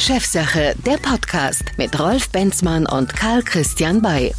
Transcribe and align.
Chefsache, 0.00 0.74
der 0.86 0.96
Podcast 0.96 1.62
mit 1.76 2.00
Rolf 2.00 2.30
Benzmann 2.30 2.86
und 2.86 3.14
Karl 3.14 3.42
Christian 3.42 4.00
Bay. 4.00 4.34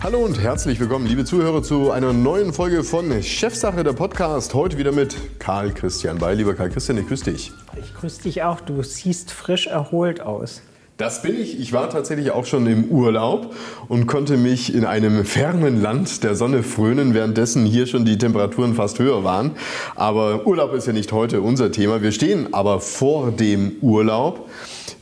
Hallo 0.00 0.20
und 0.20 0.40
herzlich 0.40 0.78
willkommen, 0.78 1.04
liebe 1.04 1.24
Zuhörer, 1.24 1.64
zu 1.64 1.90
einer 1.90 2.12
neuen 2.12 2.52
Folge 2.52 2.84
von 2.84 3.20
Chefsache, 3.24 3.82
der 3.82 3.92
Podcast. 3.92 4.54
Heute 4.54 4.78
wieder 4.78 4.92
mit 4.92 5.40
Karl 5.40 5.74
Christian 5.74 6.18
Bay. 6.18 6.36
Lieber 6.36 6.54
Karl 6.54 6.70
Christian, 6.70 6.96
ich 6.98 7.08
grüße 7.08 7.24
dich. 7.32 7.52
Ich 7.76 7.92
grüße 7.96 8.22
dich 8.22 8.44
auch. 8.44 8.60
Du 8.60 8.84
siehst 8.84 9.32
frisch 9.32 9.66
erholt 9.66 10.20
aus. 10.20 10.62
Das 11.02 11.20
bin 11.20 11.36
ich. 11.36 11.58
Ich 11.58 11.72
war 11.72 11.90
tatsächlich 11.90 12.30
auch 12.30 12.46
schon 12.46 12.64
im 12.68 12.84
Urlaub 12.84 13.56
und 13.88 14.06
konnte 14.06 14.36
mich 14.36 14.72
in 14.72 14.84
einem 14.84 15.24
fernen 15.24 15.82
Land 15.82 16.22
der 16.22 16.36
Sonne 16.36 16.62
frönen, 16.62 17.12
währenddessen 17.12 17.66
hier 17.66 17.88
schon 17.88 18.04
die 18.04 18.18
Temperaturen 18.18 18.76
fast 18.76 19.00
höher 19.00 19.24
waren. 19.24 19.50
Aber 19.96 20.46
Urlaub 20.46 20.72
ist 20.74 20.86
ja 20.86 20.92
nicht 20.92 21.10
heute 21.10 21.40
unser 21.40 21.72
Thema. 21.72 22.02
Wir 22.02 22.12
stehen 22.12 22.54
aber 22.54 22.78
vor 22.78 23.32
dem 23.32 23.72
Urlaub 23.80 24.48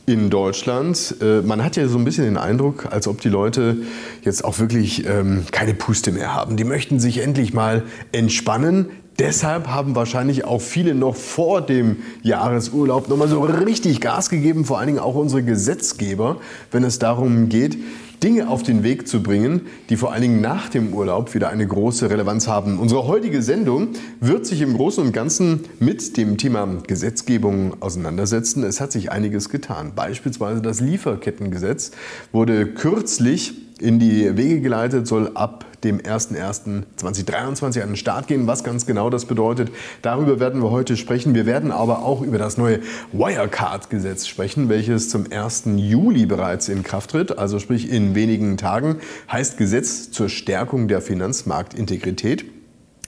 in 0.07 0.31
Deutschland. 0.31 1.17
Äh, 1.21 1.41
man 1.41 1.63
hat 1.63 1.75
ja 1.75 1.87
so 1.87 1.99
ein 1.99 2.03
bisschen 2.03 2.23
den 2.23 2.37
Eindruck, 2.37 2.87
als 2.89 3.07
ob 3.07 3.21
die 3.21 3.29
Leute 3.29 3.77
jetzt 4.23 4.43
auch 4.43 4.57
wirklich 4.57 5.05
ähm, 5.05 5.43
keine 5.51 5.75
Puste 5.75 6.11
mehr 6.11 6.33
haben. 6.33 6.57
Die 6.57 6.63
möchten 6.63 6.99
sich 6.99 7.19
endlich 7.19 7.53
mal 7.53 7.83
entspannen. 8.11 8.87
Deshalb 9.21 9.67
haben 9.67 9.95
wahrscheinlich 9.95 10.45
auch 10.45 10.61
viele 10.61 10.95
noch 10.95 11.15
vor 11.15 11.61
dem 11.61 11.97
Jahresurlaub 12.23 13.07
nochmal 13.07 13.27
so 13.27 13.39
richtig 13.43 14.01
Gas 14.01 14.31
gegeben, 14.31 14.65
vor 14.65 14.79
allen 14.79 14.87
Dingen 14.87 14.99
auch 14.99 15.13
unsere 15.13 15.43
Gesetzgeber, 15.43 16.37
wenn 16.71 16.83
es 16.83 16.97
darum 16.97 17.47
geht, 17.47 17.77
Dinge 18.23 18.49
auf 18.49 18.63
den 18.63 18.81
Weg 18.81 19.07
zu 19.07 19.21
bringen, 19.21 19.67
die 19.89 19.95
vor 19.95 20.11
allen 20.11 20.23
Dingen 20.23 20.41
nach 20.41 20.69
dem 20.69 20.91
Urlaub 20.91 21.35
wieder 21.35 21.49
eine 21.49 21.67
große 21.67 22.09
Relevanz 22.09 22.47
haben. 22.47 22.79
Unsere 22.79 23.05
heutige 23.05 23.43
Sendung 23.43 23.89
wird 24.21 24.47
sich 24.47 24.59
im 24.61 24.75
Großen 24.75 25.03
und 25.05 25.11
Ganzen 25.11 25.65
mit 25.79 26.17
dem 26.17 26.39
Thema 26.39 26.67
Gesetzgebung 26.87 27.79
auseinandersetzen. 27.79 28.63
Es 28.63 28.81
hat 28.81 28.91
sich 28.91 29.11
einiges 29.11 29.49
getan. 29.49 29.91
Beispielsweise 29.95 30.63
das 30.63 30.79
Lieferkettengesetz 30.79 31.91
wurde 32.31 32.65
kürzlich 32.65 33.53
in 33.81 33.99
die 33.99 34.37
Wege 34.37 34.61
geleitet, 34.61 35.07
soll 35.07 35.31
ab 35.33 35.65
dem 35.83 35.99
01.01.2023 35.99 37.81
an 37.81 37.89
den 37.89 37.95
Start 37.95 38.27
gehen. 38.27 38.47
Was 38.47 38.63
ganz 38.63 38.85
genau 38.85 39.09
das 39.09 39.25
bedeutet, 39.25 39.71
darüber 40.01 40.39
werden 40.39 40.61
wir 40.61 40.69
heute 40.71 40.95
sprechen. 40.95 41.33
Wir 41.33 41.45
werden 41.45 41.71
aber 41.71 42.03
auch 42.03 42.21
über 42.21 42.37
das 42.37 42.57
neue 42.57 42.79
Wirecard-Gesetz 43.11 44.27
sprechen, 44.27 44.69
welches 44.69 45.09
zum 45.09 45.25
1. 45.31 45.63
Juli 45.77 46.25
bereits 46.25 46.69
in 46.69 46.83
Kraft 46.83 47.11
tritt, 47.11 47.37
also 47.37 47.59
sprich 47.59 47.91
in 47.91 48.15
wenigen 48.15 48.57
Tagen, 48.57 48.97
heißt 49.31 49.57
Gesetz 49.57 50.11
zur 50.11 50.29
Stärkung 50.29 50.87
der 50.87 51.01
Finanzmarktintegrität. 51.01 52.60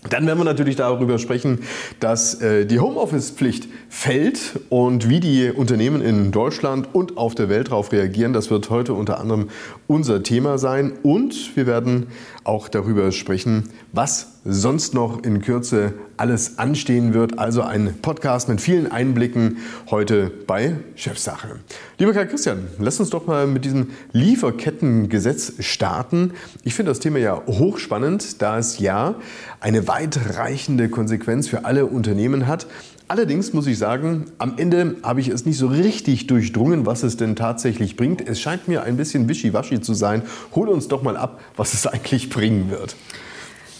Dann 0.09 0.27
werden 0.27 0.39
wir 0.39 0.43
natürlich 0.45 0.75
darüber 0.75 1.17
sprechen, 1.17 1.59
dass 1.99 2.41
äh, 2.41 2.65
die 2.65 2.79
Homeoffice-Pflicht 2.79 3.67
fällt 3.89 4.59
und 4.69 5.07
wie 5.07 5.19
die 5.19 5.49
Unternehmen 5.49 6.01
in 6.01 6.31
Deutschland 6.31 6.89
und 6.93 7.17
auf 7.17 7.35
der 7.35 7.47
Welt 7.49 7.69
darauf 7.69 7.91
reagieren. 7.91 8.33
Das 8.33 8.49
wird 8.49 8.69
heute 8.69 8.93
unter 8.93 9.19
anderem 9.19 9.49
unser 9.87 10.21
Thema 10.21 10.57
sein. 10.57 10.93
Und 11.03 11.55
wir 11.55 11.67
werden 11.67 12.07
auch 12.43 12.67
darüber 12.67 13.11
sprechen, 13.11 13.69
was 13.93 14.32
sonst 14.45 14.93
noch 14.93 15.23
in 15.23 15.41
Kürze 15.41 15.93
alles 16.17 16.57
anstehen 16.59 17.13
wird. 17.13 17.39
Also 17.39 17.61
ein 17.61 17.95
Podcast 18.01 18.49
mit 18.49 18.59
vielen 18.59 18.91
Einblicken 18.91 19.57
heute 19.89 20.31
bei 20.47 20.75
Chefsache. 20.95 21.59
Lieber 21.97 22.13
Karl 22.13 22.27
Christian, 22.27 22.67
lass 22.79 22.99
uns 22.99 23.09
doch 23.09 23.25
mal 23.25 23.47
mit 23.47 23.65
diesem 23.65 23.91
Lieferkettengesetz 24.11 25.53
starten. 25.59 26.31
Ich 26.63 26.75
finde 26.75 26.91
das 26.91 26.99
Thema 26.99 27.19
ja 27.19 27.41
hochspannend, 27.47 28.41
da 28.41 28.57
es 28.57 28.79
ja 28.79 29.15
eine 29.59 29.87
weitreichende 29.87 30.89
Konsequenz 30.89 31.47
für 31.47 31.65
alle 31.65 31.85
Unternehmen 31.85 32.47
hat. 32.47 32.67
Allerdings 33.07 33.53
muss 33.53 33.67
ich 33.67 33.77
sagen, 33.77 34.25
am 34.37 34.57
Ende 34.57 34.95
habe 35.03 35.19
ich 35.19 35.27
es 35.27 35.45
nicht 35.45 35.57
so 35.57 35.67
richtig 35.67 36.27
durchdrungen, 36.27 36.85
was 36.85 37.03
es 37.03 37.17
denn 37.17 37.35
tatsächlich 37.35 37.95
bringt. 37.95 38.27
Es 38.27 38.39
scheint 38.39 38.67
mir 38.67 38.83
ein 38.83 38.97
bisschen 38.97 39.27
wischiwaschi 39.27 39.81
zu 39.81 39.93
sein. 39.93 40.23
Hol 40.55 40.69
uns 40.69 40.87
doch 40.87 41.03
mal 41.03 41.17
ab, 41.17 41.41
was 41.55 41.73
es 41.73 41.85
eigentlich 41.87 42.29
bringen 42.29 42.69
wird. 42.69 42.95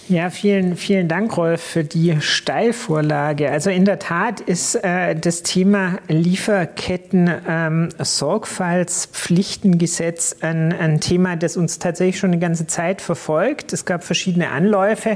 Ja, 0.10 0.30
vielen, 0.30 0.76
vielen 0.76 1.08
Dank, 1.08 1.38
Rolf, 1.38 1.62
für 1.62 1.86
die 1.86 2.20
Steilvorlage. 2.20 3.50
Also 3.50 3.70
in 3.70 3.86
der 3.86 4.00
Tat 4.00 4.42
ist 4.42 4.76
äh, 4.76 5.16
das 5.16 5.44
Thema 5.44 6.00
Lieferketten 6.10 7.32
ähm, 7.48 7.88
Sorgfaltspflichtengesetz 7.98 10.36
ein, 10.42 10.74
ein, 10.74 11.00
Thema, 11.00 11.38
das 11.38 11.56
uns 11.56 11.80
tatsächlich 11.80 12.20
schon 12.20 12.32
eine 12.32 12.40
ganze 12.40 12.68
Zeit 12.68 13.02
verfolgt. 13.02 13.72
Es 13.72 13.86
gab 13.86 14.04
verschiedene 14.04 14.50
Anläufe 14.50 15.16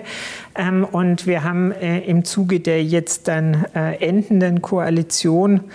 ähm, 0.55 0.87
und 0.89 1.27
wir 1.27 1.43
haben 1.43 1.73
äh, 1.73 1.99
im 1.99 2.23
Zuge 2.23 2.61
der 2.61 2.81
jetzt 2.81 3.27
dann 3.27 3.65
äh, 3.75 3.95
endenden 3.95 4.61
Koalition 4.61 5.65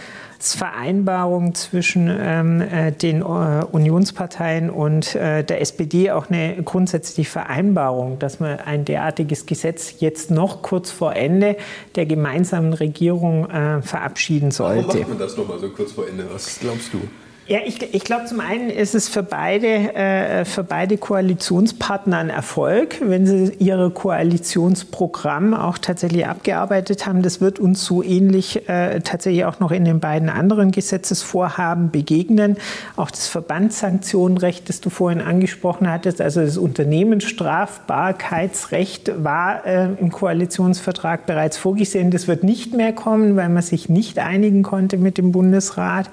Vereinbarung 0.42 1.54
zwischen 1.54 2.08
ähm, 2.08 2.60
äh, 2.60 2.91
den 2.91 3.20
äh, 3.20 3.25
Unionsparteien 3.25 4.70
und 4.70 5.14
äh, 5.14 5.44
der 5.44 5.60
SPD 5.60 6.10
auch 6.10 6.28
eine 6.28 6.60
grundsätzliche 6.62 7.30
Vereinbarung, 7.30 8.19
dass 8.19 8.41
man 8.41 8.58
ein 8.58 8.84
derartiges 8.84 9.47
Gesetz 9.47 9.94
jetzt 10.00 10.31
noch 10.31 10.62
kurz 10.62 10.91
vor 10.91 11.14
Ende 11.14 11.56
der 11.94 12.06
gemeinsamen 12.06 12.72
Regierung 12.72 13.48
äh, 13.48 13.82
verabschieden 13.82 14.50
sollte. 14.50 14.88
Warum 14.88 15.00
macht 15.00 15.08
man 15.08 15.19
das 15.19 15.36
nochmal 15.36 15.58
so 15.60 15.69
kurz 15.69 15.92
vor 15.92 16.08
Ende? 16.08 16.26
Was 16.32 16.58
glaubst 16.58 16.92
du? 16.92 16.98
Ja, 17.48 17.58
ich, 17.66 17.92
ich 17.92 18.04
glaube, 18.04 18.26
zum 18.26 18.38
einen 18.38 18.70
ist 18.70 18.94
es 18.94 19.08
für 19.08 19.25
beide, 19.25 19.66
äh, 19.66 20.44
für 20.44 20.62
beide 20.62 20.97
Koalitionspartner 20.97 22.19
ein 22.19 22.30
Erfolg, 22.30 22.98
wenn 23.00 23.26
sie 23.26 23.53
ihre 23.58 23.91
Koalitionsprogramm 23.91 25.52
auch 25.52 25.76
tatsächlich 25.76 26.28
abgearbeitet 26.28 27.04
haben. 27.04 27.22
Das 27.22 27.41
wird 27.41 27.58
uns 27.58 27.84
so 27.84 28.00
ähnlich 28.00 28.69
äh, 28.69 29.00
tatsächlich 29.00 29.44
auch 29.44 29.58
noch 29.58 29.72
in 29.72 29.84
den 29.84 29.98
beiden 29.98 30.28
anderen 30.28 30.70
Gesetzesvorhaben 30.70 31.91
begegnen. 31.91 32.58
Auch 32.94 33.10
das 33.10 33.26
Verbandssanktionenrecht, 33.26 34.69
das 34.69 34.81
du 34.81 34.88
vorhin 34.88 35.20
angesprochen 35.20 35.91
hattest, 35.91 36.20
also 36.20 36.42
das 36.42 36.56
Unternehmensstrafbarkeitsrecht 36.56 39.25
war 39.25 39.66
äh, 39.66 39.88
im 39.98 40.12
Koalitionsvertrag 40.12 41.26
bereits 41.26 41.56
vorgesehen. 41.56 42.12
Das 42.12 42.28
wird 42.28 42.44
nicht 42.44 42.72
mehr 42.72 42.92
kommen, 42.92 43.34
weil 43.34 43.48
man 43.48 43.64
sich 43.64 43.88
nicht 43.88 44.20
einigen 44.20 44.62
konnte 44.62 44.97
mit 44.97 45.19
dem 45.19 45.32
Bundesrat. 45.32 46.08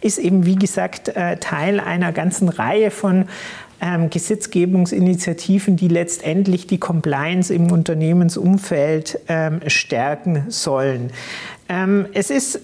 ist 0.00 0.18
eben, 0.18 0.46
wie 0.46 0.56
gesagt, 0.56 1.08
äh, 1.08 1.36
Teil 1.36 1.80
einer 1.80 2.12
ganzen 2.12 2.48
Reihe 2.48 2.90
von 2.90 3.26
ähm, 3.80 4.10
Gesetzgebungsinitiativen, 4.10 5.76
die 5.76 5.88
letztendlich 5.88 6.66
die 6.66 6.78
Compliance 6.78 7.52
im 7.52 7.70
Unternehmensumfeld 7.70 9.20
ähm, 9.28 9.60
stärken 9.66 10.44
sollen. 10.48 11.10
Ähm, 11.68 12.06
es 12.12 12.30
ist 12.30 12.60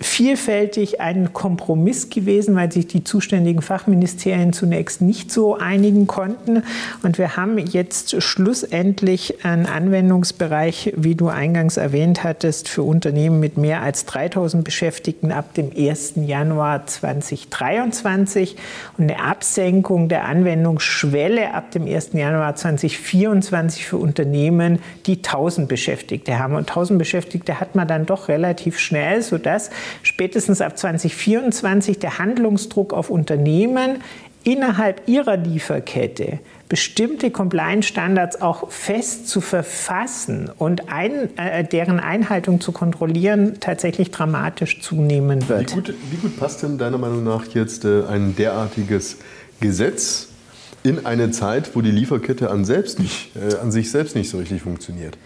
vielfältig 0.00 1.00
ein 1.00 1.32
Kompromiss 1.32 2.10
gewesen, 2.10 2.54
weil 2.56 2.70
sich 2.72 2.86
die 2.86 3.04
zuständigen 3.04 3.62
Fachministerien 3.62 4.52
zunächst 4.52 5.00
nicht 5.00 5.30
so 5.30 5.56
einigen 5.56 6.06
konnten. 6.06 6.62
Und 7.02 7.18
wir 7.18 7.36
haben 7.36 7.58
jetzt 7.58 8.22
schlussendlich 8.22 9.44
einen 9.44 9.66
Anwendungsbereich, 9.66 10.94
wie 10.96 11.14
du 11.14 11.28
eingangs 11.28 11.76
erwähnt 11.76 12.24
hattest, 12.24 12.68
für 12.68 12.82
Unternehmen 12.82 13.40
mit 13.40 13.58
mehr 13.58 13.82
als 13.82 14.04
3000 14.06 14.64
Beschäftigten 14.64 15.32
ab 15.32 15.54
dem 15.54 15.70
1. 15.76 16.14
Januar 16.16 16.86
2023 16.86 18.56
und 18.96 19.10
eine 19.10 19.22
Absenkung 19.22 20.08
der 20.08 20.24
Anwendungsschwelle 20.24 21.54
ab 21.54 21.70
dem 21.70 21.86
1. 21.86 22.10
Januar 22.12 22.54
2024 22.54 23.86
für 23.86 23.96
Unternehmen, 23.96 24.80
die 25.06 25.16
1000 25.16 25.68
Beschäftigte 25.68 26.38
haben. 26.38 26.54
Und 26.54 26.68
1000 26.68 26.98
Beschäftigte 26.98 27.60
hat 27.60 27.74
man 27.74 27.88
dann 27.88 28.06
doch 28.06 28.28
relativ 28.28 28.78
schnell, 28.78 29.22
sodass 29.22 29.67
spätestens 30.02 30.60
ab 30.60 30.78
2024 30.78 31.98
der 31.98 32.18
Handlungsdruck 32.18 32.92
auf 32.92 33.10
Unternehmen 33.10 34.02
innerhalb 34.44 35.02
ihrer 35.06 35.36
Lieferkette 35.36 36.38
bestimmte 36.68 37.30
Compliance-Standards 37.30 38.40
auch 38.40 38.70
fest 38.70 39.28
zu 39.28 39.40
verfassen 39.40 40.50
und 40.58 40.90
ein, 40.90 41.36
äh, 41.38 41.64
deren 41.64 41.98
Einhaltung 41.98 42.60
zu 42.60 42.72
kontrollieren, 42.72 43.58
tatsächlich 43.60 44.10
dramatisch 44.10 44.80
zunehmen 44.80 45.48
wird. 45.48 45.70
Wie 45.70 45.74
gut, 45.74 45.94
wie 46.10 46.16
gut 46.16 46.38
passt 46.38 46.62
denn 46.62 46.78
deiner 46.78 46.98
Meinung 46.98 47.24
nach 47.24 47.46
jetzt 47.54 47.84
äh, 47.84 48.04
ein 48.04 48.36
derartiges 48.36 49.16
Gesetz 49.60 50.28
in 50.82 51.06
eine 51.06 51.30
Zeit, 51.30 51.74
wo 51.74 51.80
die 51.80 51.90
Lieferkette 51.90 52.50
an, 52.50 52.64
selbst 52.64 53.00
nicht, 53.00 53.30
äh, 53.36 53.56
an 53.56 53.72
sich 53.72 53.90
selbst 53.90 54.14
nicht 54.14 54.30
so 54.30 54.38
richtig 54.38 54.62
funktioniert? 54.62 55.16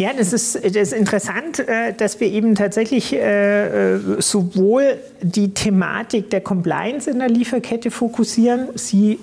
Ja, 0.00 0.14
das 0.14 0.32
ist, 0.32 0.54
das 0.54 0.74
ist 0.74 0.92
interessant, 0.94 1.58
äh, 1.58 1.92
dass 1.92 2.20
wir 2.20 2.28
eben 2.28 2.54
tatsächlich 2.54 3.12
äh, 3.12 3.98
sowohl 4.18 4.96
die 5.22 5.54
Thematik 5.54 6.30
der 6.30 6.40
Compliance 6.40 7.10
in 7.10 7.18
der 7.18 7.28
Lieferkette 7.28 7.90
fokussieren, 7.90 8.68
siehe 8.74 9.18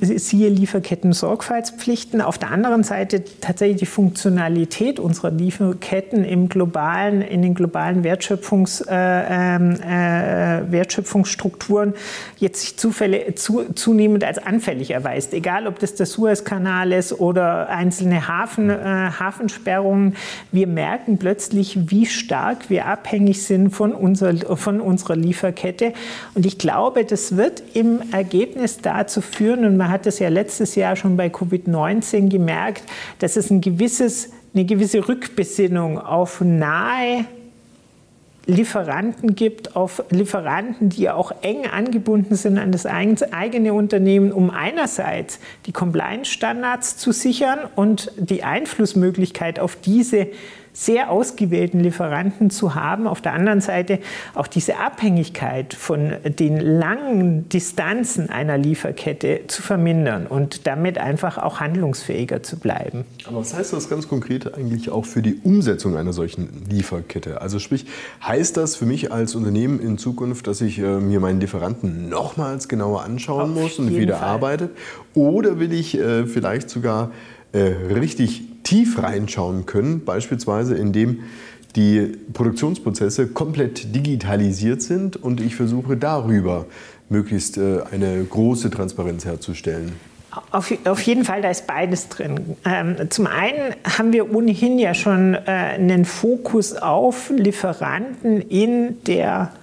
Lieferketten-Sorgfaltspflichten, 0.50 2.22
auf 2.22 2.38
der 2.38 2.52
anderen 2.52 2.84
Seite 2.84 3.24
tatsächlich 3.42 3.80
die 3.80 3.86
Funktionalität 3.86 5.00
unserer 5.00 5.32
Lieferketten 5.32 6.24
im 6.24 6.50
globalen, 6.50 7.22
in 7.22 7.42
den 7.42 7.56
globalen 7.56 8.04
Wertschöpfungs, 8.04 8.82
äh, 8.82 8.96
ähm, 8.96 9.72
äh, 9.82 10.72
Wertschöpfungsstrukturen 10.72 11.94
jetzt 12.38 12.62
sich 12.62 12.78
zufälle, 12.78 13.36
zu, 13.36 13.74
zunehmend 13.74 14.24
als 14.24 14.38
anfällig 14.38 14.92
erweist. 14.92 15.34
Egal, 15.34 15.68
ob 15.68 15.80
das 15.80 15.96
der 15.96 16.06
Suezkanal 16.06 16.92
ist 16.92 17.20
oder 17.20 17.70
einzelne 17.70 18.28
Hafen, 18.28 18.70
äh, 18.70 18.74
Hafensperrungen. 18.74 20.16
Wir 20.52 20.68
merken 20.68 21.18
plötzlich, 21.18 21.90
wie 21.90 22.06
stark 22.06 22.70
wir 22.70 22.86
abhängig 22.86 23.44
sind 23.44 23.72
von, 23.72 23.94
unser, 23.94 24.36
von 24.58 24.82
unserer 24.82 25.16
Lieferkette. 25.16 25.87
Und 26.34 26.46
ich 26.46 26.58
glaube, 26.58 27.06
das 27.06 27.38
wird 27.38 27.64
im 27.74 28.02
Ergebnis 28.12 28.80
dazu 28.80 29.22
führen, 29.22 29.66
und 29.66 29.78
man 29.78 29.90
hat 29.90 30.08
es 30.08 30.20
ja 30.20 30.30
letztes 30.30 30.76
Jahr 30.76 30.96
schon 30.96 31.18
bei 31.18 31.28
Covid-19 31.28 32.30
gemerkt, 32.30 32.84
dass 33.20 33.36
es 33.36 33.50
ein 33.50 33.62
gewisses, 33.62 34.32
eine 34.54 34.66
gewisse 34.66 35.08
Rückbesinnung 35.08 36.00
auf 36.00 36.42
nahe 36.42 37.26
Lieferanten 38.48 39.36
gibt, 39.36 39.76
auf 39.76 40.04
Lieferanten, 40.10 40.88
die 40.88 41.10
auch 41.10 41.34
eng 41.42 41.68
angebunden 41.68 42.36
sind 42.36 42.58
an 42.58 42.72
das 42.72 42.86
eigene 42.86 43.74
Unternehmen, 43.74 44.32
um 44.32 44.50
einerseits 44.50 45.40
die 45.66 45.74
Compliance-Standards 45.74 46.96
zu 46.96 47.12
sichern 47.12 47.60
und 47.76 48.10
die 48.16 48.44
Einflussmöglichkeit 48.44 49.60
auf 49.60 49.76
diese 49.76 50.28
sehr 50.78 51.10
ausgewählten 51.10 51.80
Lieferanten 51.80 52.52
zu 52.52 52.76
haben. 52.76 53.08
Auf 53.08 53.20
der 53.20 53.34
anderen 53.34 53.62
Seite 53.62 53.98
auch 54.36 54.46
diese 54.46 54.78
Abhängigkeit 54.78 55.74
von 55.74 56.14
den 56.24 56.60
langen 56.60 57.50
Distanzen 57.50 58.30
einer 58.30 58.60
Lieferkette 58.60 59.42
zu 59.48 59.64
vermindern 59.64 60.28
und 60.28 60.68
damit 60.68 61.00
einfach 61.00 61.40
auch 61.40 61.60
handlungsfähiger 61.60 62.44
zu 62.44 62.60
bleiben. 62.60 63.06
Aber 63.26 63.38
was 63.38 63.56
heißt 63.56 63.74
das 63.74 63.90
ganz 63.90 64.08
konkret 64.08 64.54
eigentlich 64.54 64.92
auch 64.92 65.06
für 65.06 65.24
die 65.24 65.40
Umsetzung 65.44 65.98
einer 65.98 66.14
solchen 66.14 66.68
Lieferkette? 66.70 67.42
Also 67.42 67.58
sprich, 67.58 67.88
heißt 68.22 68.56
das 68.56 68.76
für 68.76 68.86
mich 68.86 69.12
als 69.12 69.34
Unternehmen 69.34 69.80
in 69.80 69.98
Zukunft, 69.98 70.46
dass 70.46 70.62
ich 70.62 70.78
äh, 70.78 71.00
mir 71.00 71.20
meinen 71.20 71.40
Lieferanten 71.40 72.08
nochmals 72.08 72.68
genauer 72.68 73.04
anschauen 73.04 73.52
Auf 73.54 73.62
muss 73.62 73.80
und 73.80 73.96
wieder 73.96 74.18
Fall. 74.18 74.28
arbeite? 74.28 74.70
Oder 75.16 75.60
will 75.60 75.74
ich 75.74 75.98
äh, 75.98 76.28
vielleicht 76.28 76.70
sogar 76.70 77.10
äh, 77.52 77.60
richtig 77.60 78.44
tief 78.68 79.02
reinschauen 79.02 79.66
können, 79.66 80.04
beispielsweise 80.04 80.76
indem 80.76 81.22
die 81.78 82.18
Produktionsprozesse 82.34 83.28
komplett 83.28 83.96
digitalisiert 83.96 84.82
sind 84.82 85.16
und 85.16 85.40
ich 85.40 85.56
versuche 85.56 85.96
darüber 85.96 86.66
möglichst 87.08 87.58
äh, 87.58 87.80
eine 87.92 88.22
große 88.26 88.70
Transparenz 88.70 89.24
herzustellen. 89.24 89.94
Auf, 90.52 90.74
auf, 90.86 91.02
jeden 91.02 91.24
Fall, 91.24 91.42
da 91.42 91.50
ist 91.50 91.66
beides 91.66 92.10
drin. 92.10 92.58
Ähm, 92.66 93.10
zum 93.10 93.26
einen 93.26 93.74
haben 93.86 94.12
wir 94.12 94.36
ohnehin 94.36 94.78
ja 94.78 94.94
schon 94.94 95.34
äh, 95.34 95.40
einen 95.46 96.04
Fokus 96.04 96.76
auf 96.76 97.32
Lieferanten 97.34 98.42
in 98.42 99.02
der 99.06 99.54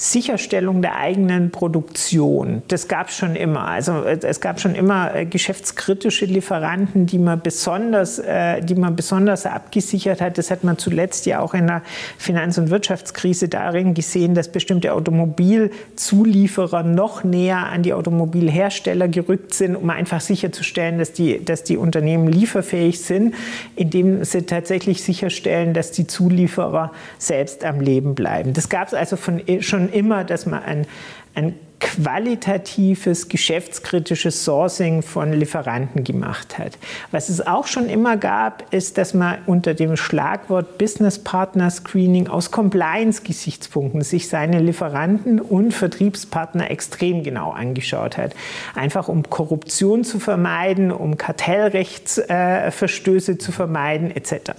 Sicherstellung 0.00 0.80
der 0.80 0.96
eigenen 0.96 1.50
Produktion. 1.50 2.62
Das 2.68 2.88
gab 2.88 3.10
es 3.10 3.18
schon 3.18 3.36
immer. 3.36 3.68
Also 3.68 4.02
es 4.02 4.40
gab 4.40 4.58
schon 4.58 4.74
immer 4.74 5.14
äh, 5.14 5.26
geschäftskritische 5.26 6.24
Lieferanten, 6.24 7.04
die 7.04 7.18
man 7.18 7.42
besonders, 7.42 8.18
äh, 8.18 8.62
die 8.62 8.76
man 8.76 8.96
besonders 8.96 9.44
abgesichert 9.44 10.22
hat. 10.22 10.38
Das 10.38 10.50
hat 10.50 10.64
man 10.64 10.78
zuletzt 10.78 11.26
ja 11.26 11.40
auch 11.40 11.52
in 11.52 11.66
der 11.66 11.82
Finanz- 12.16 12.56
und 12.56 12.70
Wirtschaftskrise 12.70 13.50
darin 13.50 13.92
gesehen, 13.92 14.34
dass 14.34 14.50
bestimmte 14.50 14.94
Automobilzulieferer 14.94 16.82
noch 16.82 17.22
näher 17.22 17.66
an 17.66 17.82
die 17.82 17.92
Automobilhersteller 17.92 19.06
gerückt 19.06 19.52
sind, 19.52 19.76
um 19.76 19.90
einfach 19.90 20.22
sicherzustellen, 20.22 20.98
dass 20.98 21.12
die, 21.12 21.44
dass 21.44 21.62
die 21.62 21.76
Unternehmen 21.76 22.26
lieferfähig 22.26 23.02
sind, 23.02 23.34
indem 23.76 24.24
sie 24.24 24.46
tatsächlich 24.46 25.02
sicherstellen, 25.02 25.74
dass 25.74 25.92
die 25.92 26.06
Zulieferer 26.06 26.90
selbst 27.18 27.66
am 27.66 27.82
Leben 27.82 28.14
bleiben. 28.14 28.54
Das 28.54 28.70
gab 28.70 28.88
es 28.88 28.94
also 28.94 29.16
von, 29.16 29.46
eh, 29.46 29.60
schon 29.60 29.89
immer, 29.90 30.24
dass 30.24 30.46
man 30.46 30.62
ein, 30.62 30.86
ein 31.34 31.54
qualitatives, 31.80 33.28
geschäftskritisches 33.28 34.44
Sourcing 34.44 35.02
von 35.02 35.32
Lieferanten 35.32 36.04
gemacht 36.04 36.58
hat. 36.58 36.78
Was 37.10 37.30
es 37.30 37.46
auch 37.46 37.66
schon 37.66 37.88
immer 37.88 38.18
gab, 38.18 38.70
ist, 38.72 38.98
dass 38.98 39.14
man 39.14 39.38
unter 39.46 39.72
dem 39.72 39.96
Schlagwort 39.96 40.76
Business 40.76 41.18
Partner 41.18 41.70
Screening 41.70 42.28
aus 42.28 42.50
Compliance-Gesichtspunkten 42.50 44.02
sich 44.02 44.28
seine 44.28 44.60
Lieferanten 44.60 45.40
und 45.40 45.72
Vertriebspartner 45.72 46.70
extrem 46.70 47.22
genau 47.22 47.52
angeschaut 47.52 48.18
hat. 48.18 48.34
Einfach 48.74 49.08
um 49.08 49.22
Korruption 49.28 50.04
zu 50.04 50.20
vermeiden, 50.20 50.92
um 50.92 51.16
Kartellrechtsverstöße 51.16 53.38
zu 53.38 53.52
vermeiden, 53.52 54.14
etc. 54.14 54.50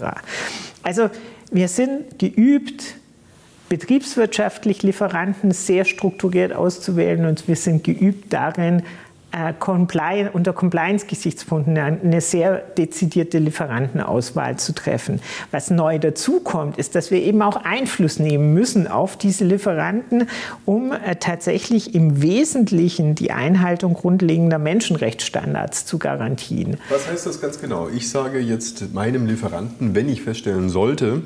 Also 0.81 1.11
wir 1.51 1.67
sind 1.67 2.17
geübt, 2.17 2.95
betriebswirtschaftlich 3.71 4.83
Lieferanten 4.83 5.51
sehr 5.51 5.85
strukturiert 5.85 6.51
auszuwählen 6.51 7.25
und 7.25 7.47
wir 7.47 7.55
sind 7.55 7.85
geübt 7.85 8.33
darin, 8.33 8.83
äh, 9.31 9.53
unter 10.33 10.51
Compliance-Gesichtspunkten 10.51 11.77
eine 11.77 12.19
sehr 12.19 12.57
dezidierte 12.57 13.37
Lieferantenauswahl 13.37 14.59
zu 14.59 14.75
treffen. 14.75 15.21
Was 15.51 15.69
neu 15.69 15.99
dazu 15.99 16.41
kommt, 16.41 16.77
ist, 16.77 16.95
dass 16.95 17.11
wir 17.11 17.21
eben 17.21 17.41
auch 17.41 17.55
Einfluss 17.63 18.19
nehmen 18.19 18.53
müssen 18.53 18.89
auf 18.89 19.15
diese 19.15 19.45
Lieferanten, 19.45 20.27
um 20.65 20.91
äh, 20.91 21.15
tatsächlich 21.15 21.95
im 21.95 22.21
Wesentlichen 22.21 23.15
die 23.15 23.31
Einhaltung 23.31 23.93
grundlegender 23.93 24.59
Menschenrechtsstandards 24.59 25.85
zu 25.85 25.97
garantieren. 25.97 26.75
Was 26.89 27.07
heißt 27.07 27.25
das 27.25 27.39
ganz 27.39 27.61
genau? 27.61 27.87
Ich 27.87 28.09
sage 28.09 28.39
jetzt 28.39 28.93
meinem 28.93 29.27
Lieferanten, 29.27 29.95
wenn 29.95 30.09
ich 30.09 30.23
feststellen 30.23 30.67
sollte, 30.67 31.21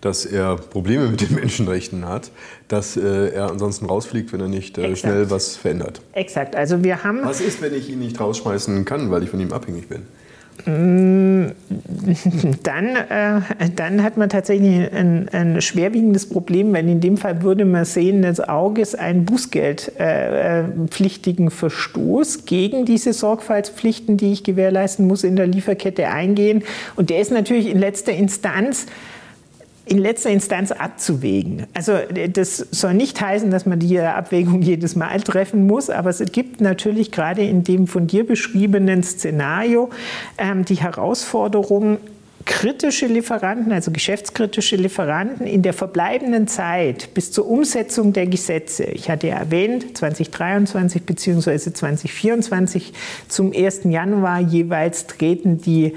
dass 0.00 0.24
er 0.24 0.56
Probleme 0.56 1.08
mit 1.08 1.20
den 1.20 1.34
Menschenrechten 1.34 2.06
hat, 2.06 2.30
dass 2.68 2.96
äh, 2.96 3.30
er 3.30 3.50
ansonsten 3.50 3.86
rausfliegt, 3.86 4.32
wenn 4.32 4.40
er 4.40 4.48
nicht 4.48 4.78
äh, 4.78 4.96
schnell 4.96 5.30
was 5.30 5.56
verändert. 5.56 6.00
Exakt. 6.12 6.56
Also 6.56 6.82
wir 6.84 7.04
haben. 7.04 7.20
Was 7.24 7.40
ist, 7.40 7.60
wenn 7.60 7.74
ich 7.74 7.90
ihn 7.90 7.98
nicht 7.98 8.18
rausschmeißen 8.18 8.84
kann, 8.84 9.10
weil 9.10 9.22
ich 9.22 9.30
von 9.30 9.40
ihm 9.40 9.52
abhängig 9.52 9.88
bin? 9.88 10.02
Mm, 10.66 11.46
dann, 12.62 12.96
äh, 12.96 13.40
dann 13.74 14.02
hat 14.02 14.16
man 14.16 14.28
tatsächlich 14.28 14.92
ein, 14.92 15.28
ein, 15.32 15.60
schwerwiegendes 15.60 16.28
Problem, 16.28 16.72
weil 16.72 16.88
in 16.88 17.00
dem 17.00 17.16
Fall 17.16 17.42
würde 17.42 17.64
man 17.64 17.84
sehen 17.84 18.22
des 18.22 18.40
Auges 18.40 18.94
einen 18.94 19.24
bußgeldpflichtigen 19.24 21.46
äh, 21.46 21.50
Verstoß 21.50 22.44
gegen 22.44 22.84
diese 22.84 23.12
Sorgfaltspflichten, 23.12 24.16
die 24.16 24.30
ich 24.32 24.44
gewährleisten 24.44 25.06
muss, 25.06 25.24
in 25.24 25.36
der 25.36 25.46
Lieferkette 25.46 26.08
eingehen. 26.08 26.64
Und 26.96 27.10
der 27.10 27.20
ist 27.20 27.30
natürlich 27.30 27.68
in 27.68 27.78
letzter 27.78 28.12
Instanz 28.12 28.86
in 29.90 29.98
letzter 29.98 30.30
Instanz 30.30 30.70
abzuwägen. 30.70 31.66
Also 31.74 31.94
das 32.32 32.58
soll 32.58 32.94
nicht 32.94 33.20
heißen, 33.20 33.50
dass 33.50 33.66
man 33.66 33.80
die 33.80 33.98
Abwägung 33.98 34.62
jedes 34.62 34.94
Mal 34.94 35.20
treffen 35.20 35.66
muss, 35.66 35.90
aber 35.90 36.10
es 36.10 36.22
gibt 36.30 36.60
natürlich 36.60 37.10
gerade 37.10 37.42
in 37.42 37.64
dem 37.64 37.88
von 37.88 38.06
dir 38.06 38.24
beschriebenen 38.24 39.02
Szenario 39.02 39.90
ähm, 40.38 40.64
die 40.64 40.76
Herausforderung, 40.76 41.98
kritische 42.46 43.06
Lieferanten, 43.06 43.72
also 43.72 43.90
geschäftskritische 43.90 44.76
Lieferanten 44.76 45.46
in 45.46 45.62
der 45.62 45.72
verbleibenden 45.72 46.48
Zeit 46.48 47.12
bis 47.14 47.32
zur 47.32 47.48
Umsetzung 47.48 48.12
der 48.12 48.26
Gesetze, 48.26 48.84
ich 48.84 49.10
hatte 49.10 49.28
ja 49.28 49.36
erwähnt, 49.36 49.96
2023 49.98 51.02
bzw. 51.02 51.58
2024 51.72 52.92
zum 53.28 53.52
1. 53.52 53.80
Januar 53.84 54.40
jeweils 54.40 55.06
treten 55.06 55.58
die 55.58 55.86
äh, 55.86 55.92